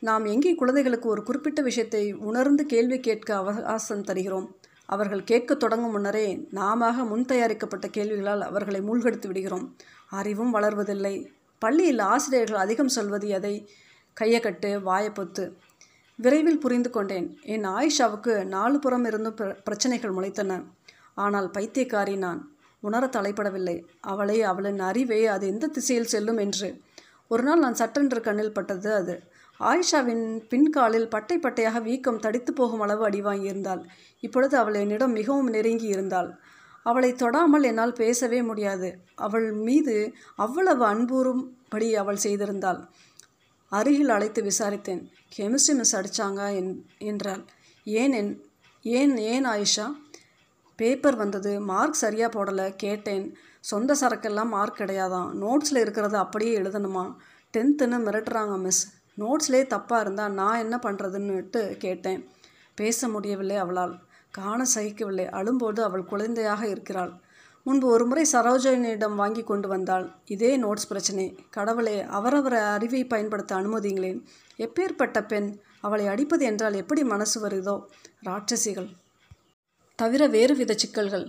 நாம் 0.00 0.24
எங்கே 0.24 0.54
குழந்தைகளுக்கு 0.54 1.08
ஒரு 1.08 1.22
குறிப்பிட்ட 1.22 1.62
விஷயத்தை 1.62 2.12
உணர்ந்து 2.12 2.66
கேள்வி 2.66 3.00
கேட்க 3.00 3.34
அவகாசம் 3.34 4.02
தருகிறோம்? 4.02 4.54
அவர்கள் 4.86 5.24
கேட்கத் 5.24 5.60
தொடங்கும் 5.60 5.90
முன்னரே 5.90 6.46
நாம 6.50 7.04
முன் 7.04 7.24
தயாரிக்கப்பட்ட 7.24 7.88
கேள்விகளால் 7.88 8.40
அவர்களை 8.40 8.80
மூழ்கெடுத்து 8.80 9.26
விடுகிறோம். 9.26 9.76
அறிவும் 10.08 10.54
வளர்வதில்லை. 10.54 11.26
பள்ளியில் 11.58 11.98
ஆசிரியர்கள் 11.98 12.58
அதிகம் 12.58 12.88
சொல்வது 12.88 13.28
எதை? 13.28 13.70
கையக்கட்டு 14.20 14.82
வாயப்பொத்து 14.82 15.52
விரைவில் 16.16 16.58
புரிந்து 16.58 16.90
கொண்டேன். 16.90 17.38
என் 17.42 17.66
ஆயிஷாவுக்கு 17.66 18.44
நாலு 18.44 18.78
புறம் 18.78 19.04
இருந்தும் 19.04 19.36
பிர 19.36 19.56
பிரச்சனைகள் 19.64 20.10
முளைத்தன. 20.10 20.64
ஆனால் 21.14 21.50
பைத்தியக்காரி 21.50 22.16
நான். 22.16 22.55
உணர 22.88 23.04
தலைப்படவில்லை. 23.06 23.76
அவளை 24.04 24.36
அவளின் 24.42 24.80
அறிவே 24.80 25.20
அது 25.26 25.44
எந்த 25.46 25.66
திசையில் 25.66 26.12
செல்லும் 26.14 26.36
என்று. 26.36 26.68
ஒரு 27.30 27.42
நாள் 27.42 27.58
நான் 27.58 27.74
சட்டென்று 27.74 28.20
கண்ணில் 28.20 28.52
பட்டது 28.52 28.90
அது. 28.94 29.14
ஆயிஷாவின் 29.60 30.24
பின்காலில் 30.48 31.08
பட்டை 31.08 31.36
பட்டையாக 31.38 31.80
வீக்கம் 31.82 32.22
தடித்து 32.24 32.52
போகும் 32.52 32.80
அளவு 32.80 33.02
அடி 33.04 33.20
வாங்கியிருந்தாள். 33.20 33.82
இப்பொழுது 34.22 34.54
அவள் 34.56 34.74
என்னிடம் 34.74 35.12
மிகவும் 35.12 35.50
நெருங்கி 35.50 35.88
இருந்தாள். 35.88 36.30
அவளை 36.86 37.10
தொடாமல் 37.12 37.64
என்னால் 37.64 37.98
பேசவே 38.02 38.40
முடியாது. 38.42 38.88
அவள் 39.16 39.48
மீது 39.66 39.94
அவ்வளவு 40.36 40.84
அன்புறும்படி 40.86 41.88
அவள் 41.94 42.24
செய்திருந்தாள். 42.24 42.80
அருகில் 43.72 44.08
அழைத்து 44.08 44.40
விசாரித்தேன். 44.42 45.02
கெமிஸ்ட்ரி 45.36 45.74
மிஸ் 45.74 45.96
அடித்தாங்க 45.96 46.42
என் 46.54 46.72
என்றாள். 46.98 47.42
ஏன் 47.86 48.12
என் 48.12 48.32
ஏன் 48.84 49.14
ஏன் 49.32 49.46
ஆயிஷா? 49.46 49.86
பேப்பர் 50.76 51.16
வந்தது 51.16 51.60
மார்க் 51.60 51.94
சரியாக 51.94 52.44
போடலை 52.44 52.76
கேட்டேன். 52.76 53.36
சொந்த 53.60 53.94
சரக்கெல்லாம் 54.00 54.46
மார்க் 54.46 54.80
கிடையாதான் 54.80 55.30
நோட்ஸில் 55.40 55.82
இருக்கிறத 55.84 56.14
அப்படியே 56.14 56.58
எழுதணுமா? 56.58 57.14
டென்த்துன்னு 57.56 57.98
மிரட்டுறாங்க 57.98 58.58
மிஸ் 58.58 58.94
நோட்ஸ்லேயே 59.18 59.66
தப்பாக 59.66 60.00
இருந்தால் 60.00 60.32
நான் 60.32 60.58
என்ன 60.58 60.78
பண்ணுறதுன்னுட்டு 60.82 61.76
கேட்டேன். 61.76 62.28
பேச 62.74 63.08
முடியவில்லை 63.08 63.56
அவளால். 63.56 63.98
காண 64.30 64.66
சகிக்கவில்லை. 64.74 65.28
அழும்போது 65.28 65.82
அவள் 65.82 66.04
குழந்தையாக 66.04 66.68
இருக்கிறாள். 66.68 67.12
முன்பு 67.62 67.86
ஒரு 67.86 68.06
முறை 68.06 68.26
சரோஜனிடம் 68.32 69.14
வாங்கி 69.14 69.42
கொண்டு 69.42 69.68
வந்தாள். 69.68 70.10
இதே 70.24 70.62
நோட்ஸ் 70.62 70.88
பிரச்சனை. 70.88 71.38
கடவுளே 71.50 72.02
அவரவர 72.02 72.62
அறிவை 72.62 73.04
பயன்படுத்த 73.04 73.54
அனுமதிங்களேன். 73.54 74.22
எப்பேற்பட்ட 74.58 75.26
பெண்? 75.26 75.58
அவளை 75.80 76.06
அடிப்பது 76.06 76.44
என்றால் 76.44 76.74
எப்படி 76.74 77.04
மனசு 77.04 77.48
வருதோ? 77.48 77.82
ராட்சசிகள். 78.24 78.88
தவிர 79.98 80.26
வேறு 80.26 80.54
வித 80.56 80.74
சிக்கல்கள். 80.74 81.26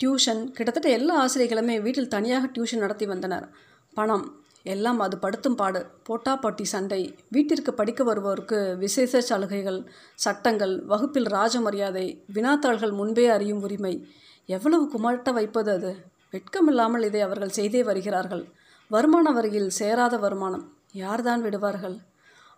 டியூஷன் 0.00 0.42
கிட்டத்தட்ட 0.44 0.88
எல்லா 0.88 1.14
ஆசிரியர்களுமே 1.24 1.82
வீட்டில் 1.82 2.08
தனியாக 2.08 2.46
டியூஷன் 2.46 2.78
நடத்தி 2.78 3.06
வந்தனர். 3.06 3.48
பணம் 3.94 4.42
எல்லாம் 4.62 5.00
அது 5.00 5.18
படுத்தும் 5.18 5.54
பாடு. 5.54 5.86
போட்டாப்பட்டி 6.08 6.62
சண்டை. 6.62 7.18
வீட்டிற்கு 7.28 7.74
படிக்க 7.74 8.04
வருவோருக்கு 8.04 8.76
விசேஷ 8.76 9.20
சலுகைகள் 9.20 9.90
சட்டங்கள் 10.14 10.82
வகுப்பில் 10.84 11.24
ராஜமரியாதை 11.24 12.06
வினாத்தாள்கள் 12.34 12.92
முன்பே 12.92 13.26
அறியும் 13.26 13.62
உரிமை. 13.62 13.94
எவ்வளவு 14.46 14.84
குமட்ட 14.94 15.32
வைப்பது 15.32 15.72
அது? 15.72 15.92
வெட்கமில்லாமல் 16.32 17.04
இதை 17.04 17.20
அவர்கள் 17.20 17.48
செய்தே 17.48 17.82
வருகிறார்கள். 17.82 18.44
வருமான 18.88 19.30
வரியில் 19.30 19.70
சேராத 19.70 20.16
வருமானம். 20.16 20.66
யார்தான் 20.92 21.42
விடுவார்கள்? 21.42 21.96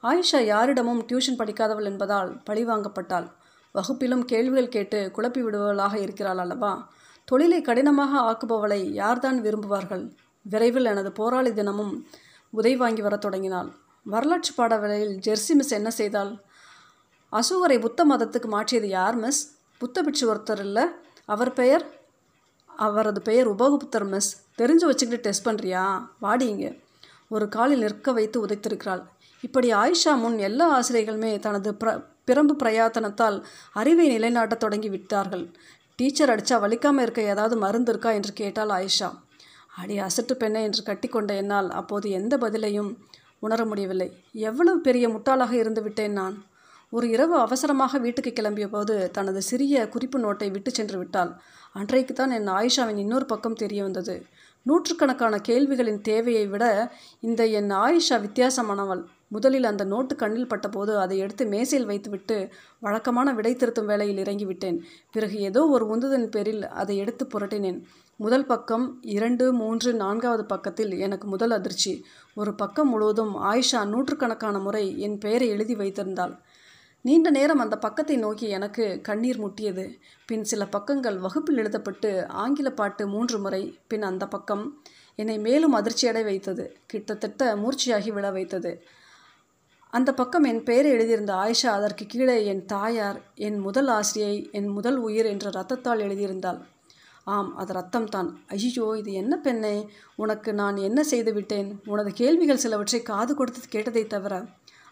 ஆயிஷா 0.02 0.40
யாரிடமும் 0.45 1.04
டியூஷன் 1.09 1.38
படிக்காதவள் 1.38 1.85
என்பதால் 1.85 2.42
பழிவாங்கப்பட்டாள் 2.50 3.28
வகுப்பிலும் 3.73 4.25
கேள்விகள் 4.25 4.69
கேட்டு 4.69 5.11
குழப்பி 5.17 5.43
விடுபவளாக 5.43 5.97
இருக்கிறாள் 5.97 6.38
அல்லவா? 6.38 6.88
தொழிலை 7.25 7.61
கடினமாக 7.61 8.21
ஆக்குபவளை 8.21 8.81
யார்தான் 8.93 9.41
விரும்புவார்கள்? 9.41 10.11
விரைவில் 10.43 10.85
எனது 10.85 11.12
போராளி 11.12 11.52
தினமும் 11.52 12.07
உதவி 12.50 12.76
வாங்கி 12.76 13.02
வரத் 13.02 13.21
தொடங்கினாள். 13.21 13.73
வரலாற்று 14.05 14.52
பாட 14.55 14.76
வேளையில் 14.76 15.19
ஜெர்சி 15.26 15.52
மிஸ் 15.55 15.71
என்ன 15.71 15.91
செய்தால் 15.91 16.41
அசோகரை 17.33 17.81
புத்த 17.81 18.07
மதத்துக்கு 18.07 18.47
மாற்றியது 18.47 18.88
யார் 18.88 19.14
மிஸ்? 19.14 19.59
புத்த 19.79 20.02
பிட்சு 20.02 20.35
ஒருத்தர் 20.35 20.59
இல்லை? 20.59 20.85
அவர் 21.25 21.52
பெயர்? 21.52 21.85
அவரது 22.67 23.23
பெயர் 23.23 23.50
உபகுப்தர் 23.50 24.07
மிஸ். 24.07 24.45
தெரிஞ்சு 24.59 24.85
வச்சுக்கிட்டு 24.85 25.29
டெஸ்ட் 25.29 25.47
பண்ணுறியா 25.47 26.09
வாடிங்க 26.23 26.83
ஒரு 27.29 27.49
காலில் 27.49 27.79
நிற்க 27.79 28.12
வைத்து 28.12 28.47
உதைத்திருக்கிறாள். 28.47 29.02
இப்படி 29.41 29.73
ஆயிஷா 29.73 30.17
முன் 30.17 30.38
எல்லா 30.38 30.81
ஆசிரியர்களுமே 30.81 31.38
தனது 31.38 31.73
பிர 31.73 32.12
பிரம்பு 32.26 32.55
பிரயாத்தனத்தால் 32.62 33.38
அறிவை 33.73 34.07
நிலைநாட்டத் 34.17 34.64
தொடங்கி 34.64 34.88
விட்டார்கள் 34.88 35.45
டீச்சர் 35.97 36.31
அடித்தா 36.31 36.57
வலிக்காமல் 36.64 37.00
இருக்க 37.00 37.23
ஏதாவது 37.23 37.57
மருந்து 37.57 37.91
இருக்கா 37.93 38.11
என்று 38.11 38.33
கேட்டாள் 38.33 38.69
ஆயிஷா. 38.69 39.09
அடி 39.76 39.97
அசட்டு 40.00 40.33
பெண்ணை 40.33 40.62
என்று 40.62 40.83
கட்டிக்கொண்ட 40.83 41.35
என்னால் 41.35 41.71
அப்போது 41.71 42.11
எந்த 42.11 42.37
பதிலையும் 42.37 42.91
உணர 43.38 43.64
முடியவில்லை. 43.64 44.09
எவ்வளவு 44.33 44.81
பெரிய 44.81 45.09
முட்டாளாக 45.09 45.52
இருந்து 45.52 45.83
விட்டேன் 45.83 46.12
நான். 46.12 46.37
ஒரு 46.91 47.09
இரவு 47.09 47.35
அவசரமாக 47.37 47.99
வீட்டுக்கு 47.99 48.31
கிளம்பிய 48.31 48.67
போது 48.69 49.11
தனது 49.11 49.43
சிறிய 49.43 49.88
குறிப்பு 49.88 50.19
நோட்டை 50.19 50.50
விட்டு 50.50 50.71
சென்று 50.71 50.99
விட்டாள். 50.99 51.33
அன்றைக்கு 51.73 52.14
தான் 52.14 52.31
என் 52.31 52.49
ஆயிஷாவின் 52.49 53.02
இன்னொரு 53.05 53.26
பக்கம் 53.26 53.55
தெரிய 53.55 53.83
வந்தது. 53.83 54.26
நூற்றுக்கணக்கான 54.62 55.40
கேள்விகளின் 55.49 56.00
தேவையை 56.00 56.47
விட 56.47 56.92
இந்த 57.21 57.47
என் 57.47 57.71
ஆயிஷா 57.71 58.16
வித்தியாசமானவள். 58.26 59.04
முதலில் 59.28 59.64
அந்த 59.64 59.85
நோட்டு 59.85 60.16
கண்ணில் 60.16 60.49
பட்டபோது 60.49 60.99
அதை 60.99 61.19
எடுத்து 61.19 61.47
மேசையில் 61.47 61.88
வைத்துவிட்டு 61.88 62.49
வழக்கமான 62.81 63.33
விடை 63.33 63.54
திருத்தும் 63.54 63.85
வேலையில் 63.85 64.23
இறங்கிவிட்டேன். 64.23 64.78
பிறகு 65.12 65.38
ஏதோ 65.38 65.66
ஒரு 65.66 65.87
உந்துதன் 65.87 66.26
பேரில் 66.26 66.69
அதை 66.69 66.97
எடுத்து 66.97 67.26
புரட்டினேன். 67.26 67.83
முதல் 68.16 68.47
பக்கம் 68.47 68.99
இரண்டு 69.02 69.52
மூன்று 69.52 69.92
நான்காவது 69.92 70.45
பக்கத்தில் 70.45 70.99
எனக்கு 70.99 71.28
முதல் 71.28 71.50
அதிர்ச்சி. 71.50 72.04
ஒரு 72.35 72.54
பக்கம் 72.54 72.88
முழுவதும் 72.88 73.37
ஆயிஷா 73.37 73.87
நூற்றுக்கணக்கான 73.87 74.59
முறை 74.59 75.00
என் 75.00 75.19
பெயரை 75.19 75.49
எழுதி 75.49 75.75
வைத்திருந்தாள். 75.75 76.38
நீண்ட 77.04 77.30
நேரம் 77.30 77.59
அந்த 77.59 77.78
பக்கத்தை 77.78 78.16
நோக்கி 78.16 78.49
எனக்கு 78.49 78.85
கண்ணீர் 79.02 79.40
முட்டியது. 79.44 79.85
பின் 80.26 80.44
சில 80.44 80.66
பக்கங்கள் 80.66 81.16
வகுப்பில் 81.18 81.56
எழுதப்பட்டு 81.56 82.11
ஆங்கில 82.28 82.71
பாட்டு 82.71 83.06
மூன்று 83.06 83.38
முறை 83.38 83.78
பின் 83.87 84.02
அந்த 84.02 84.26
பக்கம் 84.26 84.82
என்னை 85.14 85.38
மேலும் 85.38 85.75
அதிர்ச்சியடை 85.76 86.25
வைத்தது. 86.25 86.76
கிட்டத்தட்ட 86.87 87.56
மூர்ச்சியாகி 87.56 88.12
விழ 88.12 88.30
வைத்தது. 88.30 88.73
அந்த 89.90 90.14
பக்கம் 90.14 90.44
என் 90.44 90.62
பெயரை 90.62 90.90
எழுதியிருந்த 90.90 91.32
ஆயிஷா 91.32 91.71
அதற்கு 91.78 92.06
கீழே 92.06 92.47
என் 92.47 92.62
தாயார் 92.66 93.18
என் 93.35 93.59
முதல் 93.59 93.87
ஆசிரியை 93.88 94.49
என் 94.52 94.68
முதல் 94.68 94.97
உயிர் 94.97 95.26
என்ற 95.26 95.50
ரத்தத்தால் 95.50 96.04
எழுதியிருந்தாள். 96.06 96.61
ஆம் 97.25 97.56
அது 97.56 97.73
ரத்தம்தான். 97.75 98.30
ஐயோ 98.49 98.87
இது 98.99 99.12
என்ன 99.12 99.35
பெண்ணே? 99.37 99.88
உனக்கு 100.16 100.54
நான் 100.54 100.76
என்ன 100.76 101.02
செய்து 101.02 101.32
விட்டேன்? 101.32 101.80
உனது 101.87 102.12
கேள்விகள் 102.12 102.62
சிலவற்றை 102.64 103.02
காது 103.02 103.35
கொடுத்து 103.35 103.61
கேட்டதை 103.68 104.06
தவிர 104.06 104.44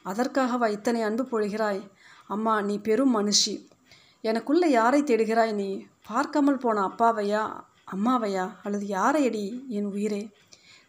அதற்காகவா 0.04 0.68
இத்தனை 0.70 1.02
அன்பு 1.02 1.24
பொழிகிறாய்? 1.32 1.80
அம்மா 2.34 2.54
நீ 2.62 2.75
பெரும் 2.78 3.14
மனுஷி. 3.16 3.54
எனக்குள்ளே 4.25 4.68
யாரை 4.78 5.00
தேடுகிறாய் 5.02 5.54
நீ? 5.54 5.70
பார்க்காமல் 6.08 6.62
போன 6.64 6.82
அப்பாவையா 6.88 7.42
அம்மாவையா? 7.94 8.44
அல்லது 8.62 8.87
யாரையடி 8.87 9.46
என் 9.68 9.88
உயிரே? 9.94 10.22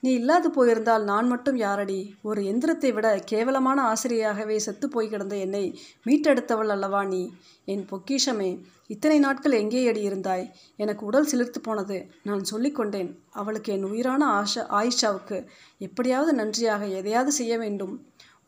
நீ 0.04 0.12
இல்லாது 0.14 0.48
போயிருந்தால் 0.50 1.04
நான் 1.04 1.28
மட்டும் 1.28 1.58
யாரடி? 1.58 1.98
ஒரு 2.22 2.42
எந்திரத்தை 2.42 2.90
விட 2.94 3.08
கேவலமான 3.26 3.78
ஆசிரியராகவே 3.92 4.58
செத்து 4.66 4.86
போய் 4.90 5.10
கிடந்த 5.10 5.36
என்னை 5.36 5.64
மீட்டெடுத்தவள் 6.06 6.72
அல்லவா 6.76 7.02
நீ? 7.06 7.22
என் 7.66 7.86
பொக்கிஷமே 7.92 8.50
இத்தனை 8.88 9.18
நாட்கள் 9.20 9.60
எங்கே 9.62 9.82
அடி 9.88 10.02
இருந்தாய்? 10.10 10.46
எனக்கு 10.76 11.06
உடல் 11.06 11.30
சிலிர்த்து 11.32 11.62
போனது 11.62 11.98
நான் 12.24 12.44
சொல்லிக்கொண்டேன் 12.52 13.12
அவளுக்கு 13.32 13.72
என் 13.74 13.88
உயிரான 13.92 14.24
ஆஷா 14.40 14.64
ஆயிஷாவுக்கு 14.80 15.40
எப்படியாவது 15.88 16.34
நன்றியாக 16.34 16.90
எதையாவது 17.00 17.34
செய்ய 17.40 17.56
வேண்டும். 17.58 17.96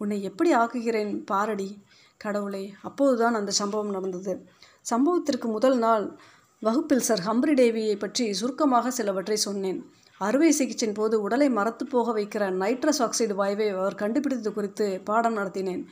உன்னை 0.02 0.18
எப்படி 0.24 0.52
ஆக்குகிறேன் 0.56 1.14
பாரடி? 1.32 1.70
கடவுளே 2.18 2.74
அப்போதுதான் 2.82 3.34
அந்த 3.34 3.52
சம்பவம் 3.52 3.92
நடந்தது. 3.92 4.46
சம்பவத்திற்கு 4.90 5.46
முதல் 5.46 5.78
நாள் 5.78 6.20
வகுப்பில் 6.60 7.00
சர். 7.00 7.22
ஹம்ப்ரி 7.26 7.54
டேவியை 7.54 8.00
பற்றி 8.00 8.34
சுருக்கமாக 8.34 8.92
சிலவற்றை 8.92 9.36
சொன்னேன். 9.36 9.92
அறுவை 10.18 10.56
சிகிச்சையின் 10.60 10.94
போது 10.94 11.22
உடலை 11.22 11.50
மரத்து 11.50 11.86
போக 11.86 12.20
வைக்கிற 12.20 12.44
நைட்ரஸ் 12.64 13.00
ஆக்சைடு 13.00 13.34
வாயுவை 13.42 13.78
அவர் 13.78 13.96
கண்டுபிடித்தது 13.96 14.54
குறித்து 14.54 15.02
பாடம் 15.04 15.38
நடத்தினேன். 15.38 15.86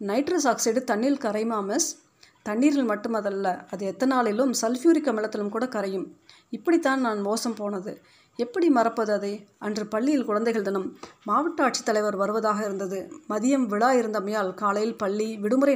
நைட்ரஸ் 0.00 0.44
ஆக்சைடு 0.44 0.84
தண்ணீர் 0.84 1.22
கரையுமா 1.22 1.64
மிஸ்? 1.64 2.06
தண்ணீரில் 2.42 2.88
மட்டுமதல்ல 2.88 3.66
அது 3.70 3.94
எத்தனாலிலும் 3.94 4.52
சல்ஃபியூரிக் 4.60 5.08
அமிலத்திலும் 5.10 5.48
கூட 5.48 5.66
கரையும். 5.66 6.06
இப்படித்தான் 6.50 7.00
நான் 7.00 7.20
மோசம் 7.20 7.54
போனது. 7.54 8.02
எப்படி 8.38 8.66
மறப்பது 8.70 9.12
அதை? 9.12 9.30
அன்று 9.58 9.84
பள்ளியில் 9.86 10.26
குழந்தைகள் 10.26 10.64
தினம் 10.66 10.84
மாவட்ட 11.24 11.62
ஆட்சித்தலைவர் 11.64 12.16
வருவதாக 12.20 12.58
இருந்தது. 12.64 12.98
மதியம் 13.28 13.64
விழா 13.72 13.88
இருந்தமையால் 14.00 14.50
காலையில் 14.60 14.98
பள்ளி 15.00 15.26
விடுமுறை 15.36 15.74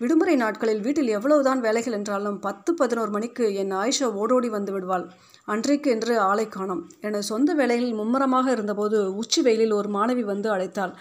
விடுமுறை 0.00 0.36
நாட்களில் 0.36 0.80
வீட்டில் 0.80 1.08
எவ்வளவுதான் 1.08 1.60
வேலைகள் 1.60 1.92
என்றாலும் 1.92 2.38
பத்து 2.38 2.70
பதினோரு 2.74 3.10
மணிக்கு 3.10 3.44
என் 3.54 3.72
ஆயிஷா 3.72 4.08
ஓடோடி 4.22 4.48
வந்து 4.48 4.72
விடுவாள். 4.72 5.04
அன்றைக்கு 5.48 5.90
என்று 5.90 6.14
ஆளை 6.20 6.46
காணோம். 6.48 6.82
எனது 7.00 7.22
சொந்த 7.22 7.50
வேலைகளில் 7.54 7.98
மும்முரமாக 8.00 8.50
இருந்தபோது 8.50 8.98
உச்சி 9.14 9.42
வெயிலில் 9.42 9.72
ஒரு 9.72 9.88
மாணவி 9.88 10.24
வந்து 10.32 10.50
அழைத்தாள். 10.56 10.94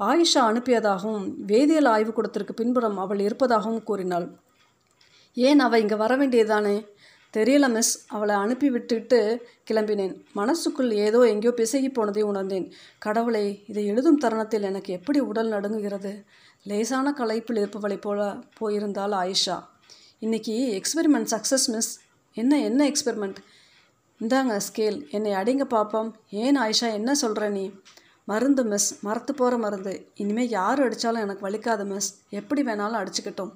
ஆயிஷா 0.00 0.42
அனுப்பியதாகவும் 0.50 1.26
வேதியியல் 1.46 1.90
ஆய்வுக்கூடத்திற்கு 1.94 2.54
பின்புறம் 2.54 2.98
அவள் 2.98 3.18
இருப்பதாகவும் 3.18 3.86
கூறினாள். 3.90 4.26
ஏன் 5.36 5.62
அவள் 5.66 5.80
இங்கே 5.80 5.94
வர 5.94 6.12
வேண்டியதானே 6.16 6.76
தெரியல 7.36 7.70
மிஸ் 7.70 8.04
அவளை 8.08 8.34
அனுப்பி 8.34 8.70
விட்டுவிட்டு 8.70 9.46
கிளம்பினேன். 9.70 10.24
மனசுக்குள் 10.32 10.90
ஏதோ 10.92 11.20
எங்கேயோ 11.22 11.54
பிசகி 11.56 11.92
போனதை 11.92 12.22
உணர்ந்தேன். 12.22 12.72
கடவுளை 12.98 13.64
இதை 13.68 13.86
எழுதும் 13.86 14.18
தருணத்தில் 14.18 14.62
எனக்கு 14.62 14.92
எப்படி 14.92 15.20
உடல் 15.20 15.50
நடுங்குகிறது? 15.50 16.24
லேசான 16.62 17.10
களைப்பில் 17.10 17.58
இருப்பவளைப் 17.58 18.00
போல 18.00 18.36
போயிருந்தாள் 18.60 19.14
ஆயிஷா. 19.22 19.64
இன்னைக்கு 20.18 20.80
எக்ஸ்பெரிமெண்ட் 20.80 21.30
சக்ஸஸ் 21.30 21.66
மிஸ் 21.66 22.00
என்ன 22.34 22.60
என்ன 22.60 22.88
எக்ஸ்பெரிமெண்ட் 22.88 23.36
இந்தாங்க 24.20 24.60
ஸ்கேல் 24.68 25.10
என்னை 25.10 25.32
அடிங்க 25.32 25.64
பார்ப்போம் 25.64 26.16
ஏன் 26.30 26.58
ஆயிஷா 26.58 26.92
என்ன 26.92 27.14
சொல்கிற 27.14 27.48
நீ? 27.48 27.70
மருந்து 28.24 28.64
மிஸ் 28.64 29.04
மரத்து 29.04 29.34
போகிற 29.34 29.56
மருந்து. 29.58 30.10
இனிமேல் 30.14 30.48
யார் 30.48 30.88
அடித்தாலும் 30.88 31.24
எனக்கு 31.24 31.48
வலிக்காது 31.48 31.84
மிஸ் 31.84 32.22
எப்படி 32.30 32.62
வேணாலும் 32.62 33.00
அடிச்சுக்கிட்டோம். 33.00 33.52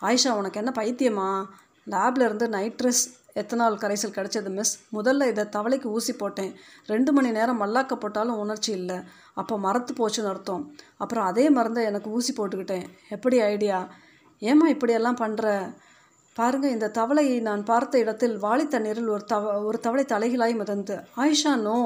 ஆயிஷா 0.00 0.30
உனக்கு 0.30 0.60
என்ன 0.60 0.72
பைத்தியமா? 0.76 1.44
லேப்லேருந்து 1.92 2.46
நைட்ரஸ் 2.56 3.04
எத்தனால் 3.40 3.80
கரைசல் 3.82 4.14
கிடைச்சது 4.16 4.50
மிஸ் 4.58 4.72
முதல்ல 4.96 5.26
இதை 5.32 5.44
தவளைக்கு 5.56 5.88
ஊசி 5.96 6.12
போட்டேன். 6.12 6.52
ரெண்டு 6.86 7.10
மணி 7.16 7.30
நேரம் 7.30 7.60
மல்லாக்க 7.62 7.94
போட்டாலும் 7.94 8.40
உணர்ச்சி 8.44 8.70
இல்லை. 8.72 8.96
அப்போ 9.40 9.54
மரத்து 9.66 9.92
போச்சுன்னு 9.98 10.30
அர்த்தம். 10.32 10.62
அப்புறம் 10.96 11.24
அதே 11.24 11.44
மருந்தை 11.50 11.84
எனக்கு 11.84 12.10
ஊசி 12.10 12.32
போட்டுக்கிட்டேன். 12.38 12.86
எப்படி 13.16 13.38
ஐடியா? 13.52 13.78
ஏம்மா 14.42 14.66
இப்படியெல்லாம் 14.68 15.20
பண்ணுற 15.22 15.46
பாருங்க 16.36 16.66
இந்த 16.68 16.88
தவளையை 16.98 17.38
நான் 17.40 17.62
பார்த்த 17.64 17.98
இடத்தில் 17.98 18.34
வாளி 18.38 18.64
தண்ணீரில் 18.68 19.08
ஒரு 19.08 19.24
தவ 19.24 19.54
ஒரு 19.68 19.78
தவளை 19.86 20.04
தலைகளாய் 20.12 20.54
மிதந்து 20.60 20.96
ஆயிஷா 21.16 21.52
நோ. 21.68 21.78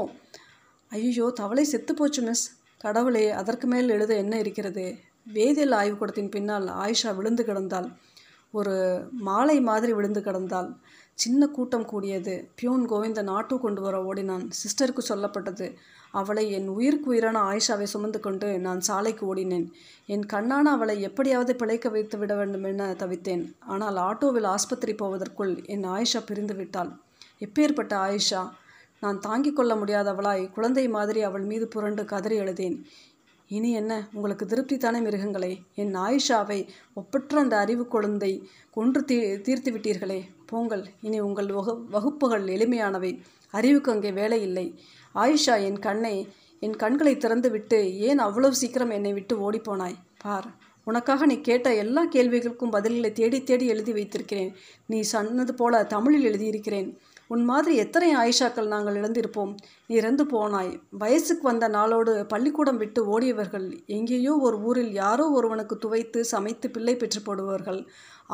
ஐயோ 0.90 1.26
தவளை 1.34 1.64
செத்து 1.64 1.94
போச்சு 1.94 2.22
மிஸ் 2.22 2.44
கடவுளே 2.84 3.24
அதற்கு 3.40 3.66
மேல் 3.66 3.88
எழுத 3.88 4.12
என்ன 4.14 4.34
இருக்கிறது? 4.38 4.84
வேதியியல் 5.34 5.76
ஆய்வுக்கூடத்தின் 5.80 6.30
பின்னால் 6.30 6.66
ஆயிஷா 6.82 7.10
விழுந்து 7.18 7.42
கிடந்தாள். 7.44 7.88
ஒரு 8.52 8.74
மாலை 9.28 9.60
மாதிரி 9.60 9.92
விழுந்து 9.92 10.20
கிடந்தாள் 10.20 10.70
சின்ன 11.14 11.46
கூட்டம் 11.46 11.84
கூடியது. 11.84 12.34
பியூன் 12.54 12.84
கோவிந்தன் 12.90 13.30
ஆட்டோ 13.36 13.56
கொண்டு 13.60 13.80
வர 13.82 13.96
ஓடினான். 14.04 14.44
சிஸ்டருக்கு 14.60 15.02
சொல்லப்பட்டது 15.08 15.66
அவளை 16.10 16.44
என் 16.50 16.68
உயிருக்கு 16.68 17.08
உயிரான 17.10 17.38
ஆயிஷாவை 17.50 17.82
சுமந்து 17.82 18.20
கொண்டு 18.20 18.48
நான் 18.58 18.80
சாலைக்கு 18.80 19.34
ஓடினேன். 19.34 19.66
என் 20.06 20.24
கண்ணான 20.32 20.70
அவளை 20.76 20.96
எப்படியாவது 21.00 21.56
பிழைக்க 21.56 21.88
வைத்து 21.88 22.18
விட 22.18 22.34
வேண்டும் 22.34 22.64
என 22.64 22.92
தவித்தேன். 22.92 23.44
ஆனால் 23.66 24.00
ஆட்டோவில் 24.08 24.48
ஆஸ்பத்திரி 24.54 24.94
போவதற்குள் 24.94 25.54
என் 25.66 25.86
ஆயிஷா 25.86 26.22
பிரிந்து 26.26 26.54
விட்டாள். 26.54 26.92
எப்பேற்பட்ட 27.40 27.94
ஆயிஷா? 28.06 28.42
நான் 29.00 29.20
தாங்கிக் 29.20 29.56
கொள்ள 29.56 29.74
முடியாதவளாய் 29.74 30.42
குழந்தை 30.50 30.88
மாதிரி 30.88 31.22
அவள் 31.22 31.42
மீது 31.42 31.68
புரண்டு 31.68 32.04
கதறி 32.04 32.36
எழுதேன் 32.36 32.76
இனி 33.52 33.70
என்ன? 33.70 33.92
உங்களுக்கு 34.12 34.46
திருப்தி 34.46 34.76
தானே 34.76 34.98
மிருகங்களே? 34.98 35.50
என் 35.74 35.94
ஆயிஷாவை 35.96 36.58
ஒப்பற்ற 36.94 37.40
அந்த 37.40 37.56
அறிவு 37.56 37.86
குழந்தை 37.86 38.30
கொன்று 38.70 39.04
தீ 39.04 39.36
தீர்த்து 39.36 39.70
விட்டீர்களே. 39.72 40.20
போங்கள். 40.46 40.84
இனி 41.00 41.20
உங்கள் 41.20 41.46
வகு 41.46 41.74
வகுப்புகள் 41.90 42.44
எளிமையானவை. 42.44 43.10
அறிவுக்கு 43.50 43.92
அங்கே 43.92 44.12
வேலை 44.12 44.42
இல்லை. 44.42 44.66
ஆயிஷா 45.14 45.64
என் 45.64 45.78
கண்ணை 45.78 46.28
என் 46.60 46.76
கண்களை 46.76 47.16
திறந்து 47.16 47.50
விட்டு 47.50 47.78
ஏன் 47.98 48.18
அவ்வளவு 48.18 48.54
சீக்கிரம் 48.54 48.90
என்னை 48.90 49.12
விட்டு 49.12 49.34
ஓடிப்போனாய்? 49.42 49.98
பார். 50.18 50.48
உனக்காக 50.84 51.26
நீ 51.26 51.40
கேட்ட 51.40 51.74
எல்லா 51.74 52.02
கேள்விகளுக்கும் 52.06 52.72
பதில்களை 52.72 53.12
தேடி 53.12 53.44
தேடி 53.44 53.66
எழுதி 53.66 53.92
வைத்திருக்கிறேன். 53.92 54.54
நீ 54.86 55.00
சொன்னது 55.00 55.54
போல 55.54 55.84
தமிழில் 55.84 56.24
எழுதியிருக்கிறேன். 56.24 56.98
உன் 57.32 57.44
மாதிரி 57.44 57.74
எத்தனை 57.76 58.08
ஆயிஷாக்கள் 58.16 58.72
நாங்கள் 58.72 58.96
இழந்திருப்போம்? 59.00 59.52
நீ 59.86 59.92
இறந்து 60.00 60.24
போனாய். 60.24 60.72
வயசுக்கு 61.02 61.44
வந்த 61.48 61.66
நாளோடு 61.68 62.12
பள்ளிக்கூடம் 62.26 62.76
விட்டு 62.76 63.00
ஓடியவர்கள் 63.12 63.66
எங்கேயோ 63.86 64.32
ஒரு 64.46 64.56
ஊரில் 64.60 64.92
யாரோ 64.92 65.26
ஒருவனுக்கு 65.28 65.76
துவைத்து 65.84 66.20
சமைத்து 66.32 66.68
பிள்ளை 66.70 66.94
பெற்று 66.96 67.20
போடுபவர்கள் 67.20 67.80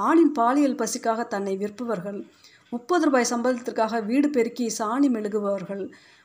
ஆணின் 0.07 0.33
பாலியல் 0.33 0.81
பசிக்காக 0.83 1.27
தன்னை 1.27 1.55
விற்பவர்கள். 1.57 2.19
முப்பது 2.71 3.05
ரூபாய் 3.05 3.31
சம்பளத்திற்காக 3.31 4.01
வீடு 4.05 4.31
பெருக்கி 4.31 4.67
சாணி 4.79 5.09
மெழுகுபவர்கள். 5.17 5.85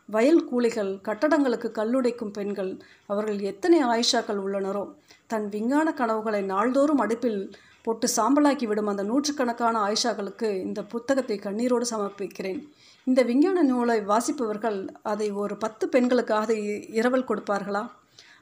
வயல் 0.09 0.43
கூலிகள் 0.45 0.91
கட்டடங்களுக்கு 1.07 1.69
கல்லுடைக்கும் 1.79 2.33
பெண்கள். 2.38 2.71
அவர்கள் 3.05 3.39
எத்தனை 3.51 3.77
ஆயிஷாக்கள் 3.83 4.41
உள்ளனரோ? 4.45 4.83
தன் 5.27 5.47
விஞ்ஞான 5.49 5.93
கனவுகளை 5.93 6.41
நாள்தோறும் 6.53 7.03
அடுப்பில் 7.05 7.41
போட்டு 7.84 8.08
சாம்பலாக்கி 8.15 8.67
விடும் 8.67 8.88
அந்த 8.88 9.04
நூற்றுக்கணக்கான 9.04 9.80
ஆயிஷாக்களுக்கு 9.80 10.60
இந்த 10.60 10.84
புத்தகத்தை 10.84 11.39
கண்ணீரோடு 11.39 11.82
சமர்ப்பிக்கிறேன். 11.89 12.69
இந்த 13.06 13.22
விஞ்ஞான 13.22 13.63
நூலை 13.63 14.00
வாசிப்பவர்கள் 14.00 14.88
அதை 15.04 15.32
ஒரு 15.32 15.58
பத்து 15.58 15.89
பெண்களுக்காக 15.89 16.54
இ- 16.54 16.93
இரவல் 16.93 17.26
கொடுப்பார்களா? 17.26 17.89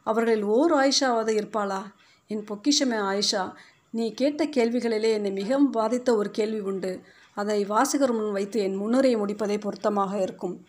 அவர்களில் 0.04 0.44
ஓர் 0.44 0.74
ஆயிஷாவாவது 0.74 1.42
இருப்பாளா? 1.42 1.82
என் 2.28 2.44
பொக்கிஷமே 2.44 3.00
ஆயிஷா 3.00 3.54
நீ 3.90 4.14
கேட்ட 4.14 4.46
கேள்விகளிலே 4.46 5.12
என்னை 5.12 5.32
மிகவும் 5.32 5.70
பாதித்த 5.70 6.16
ஒரு 6.16 6.32
கேள்வி 6.32 6.60
உண்டு. 6.60 7.02
அதை 7.36 7.66
வாசகர் 7.66 8.12
முன் 8.12 8.32
வைத்து 8.32 8.60
என் 8.60 8.76
முன்னுரையை 8.76 9.20
முடிப்பதே 9.20 9.58
பொருத்தமாக 9.58 10.22
இருக்கும். 10.22 10.66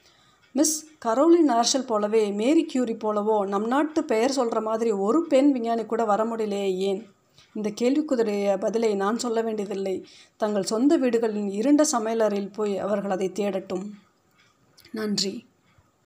மிஸ் 0.52 0.86
கரோலின் 1.04 1.48
ஆர்ஷல் 1.48 1.86
போலவே 1.86 2.30
மேரி 2.30 2.64
கியூரி 2.64 2.94
போலவோ 2.94 3.46
நம் 3.46 3.66
நாட்டு 3.66 4.04
பெயர் 4.04 4.30
சொல்கிற 4.30 4.60
மாதிரி 4.60 4.90
ஒரு 4.90 5.26
பெண் 5.26 5.52
விஞ்ஞானி 5.52 5.84
கூட 5.84 6.04
வர 6.04 6.24
முடியலையே 6.24 6.76
ஏன்? 6.76 7.06
இந்த 7.54 7.70
கேள்விக்குதிரைய 7.80 8.58
பதிலை 8.58 8.94
நான் 8.94 9.18
சொல்ல 9.18 9.42
வேண்டியதில்லை. 9.42 10.06
தங்கள் 10.36 10.62
சொந்த 10.62 10.96
வீடுகளின் 10.96 11.50
இருண்ட 11.50 11.84
சமையலறையில் 11.92 12.52
போய் 12.52 12.78
அவர்கள் 12.78 13.10
அதை 13.10 13.30
தேடட்டும். 13.34 13.90
நன்றி. 14.92 15.46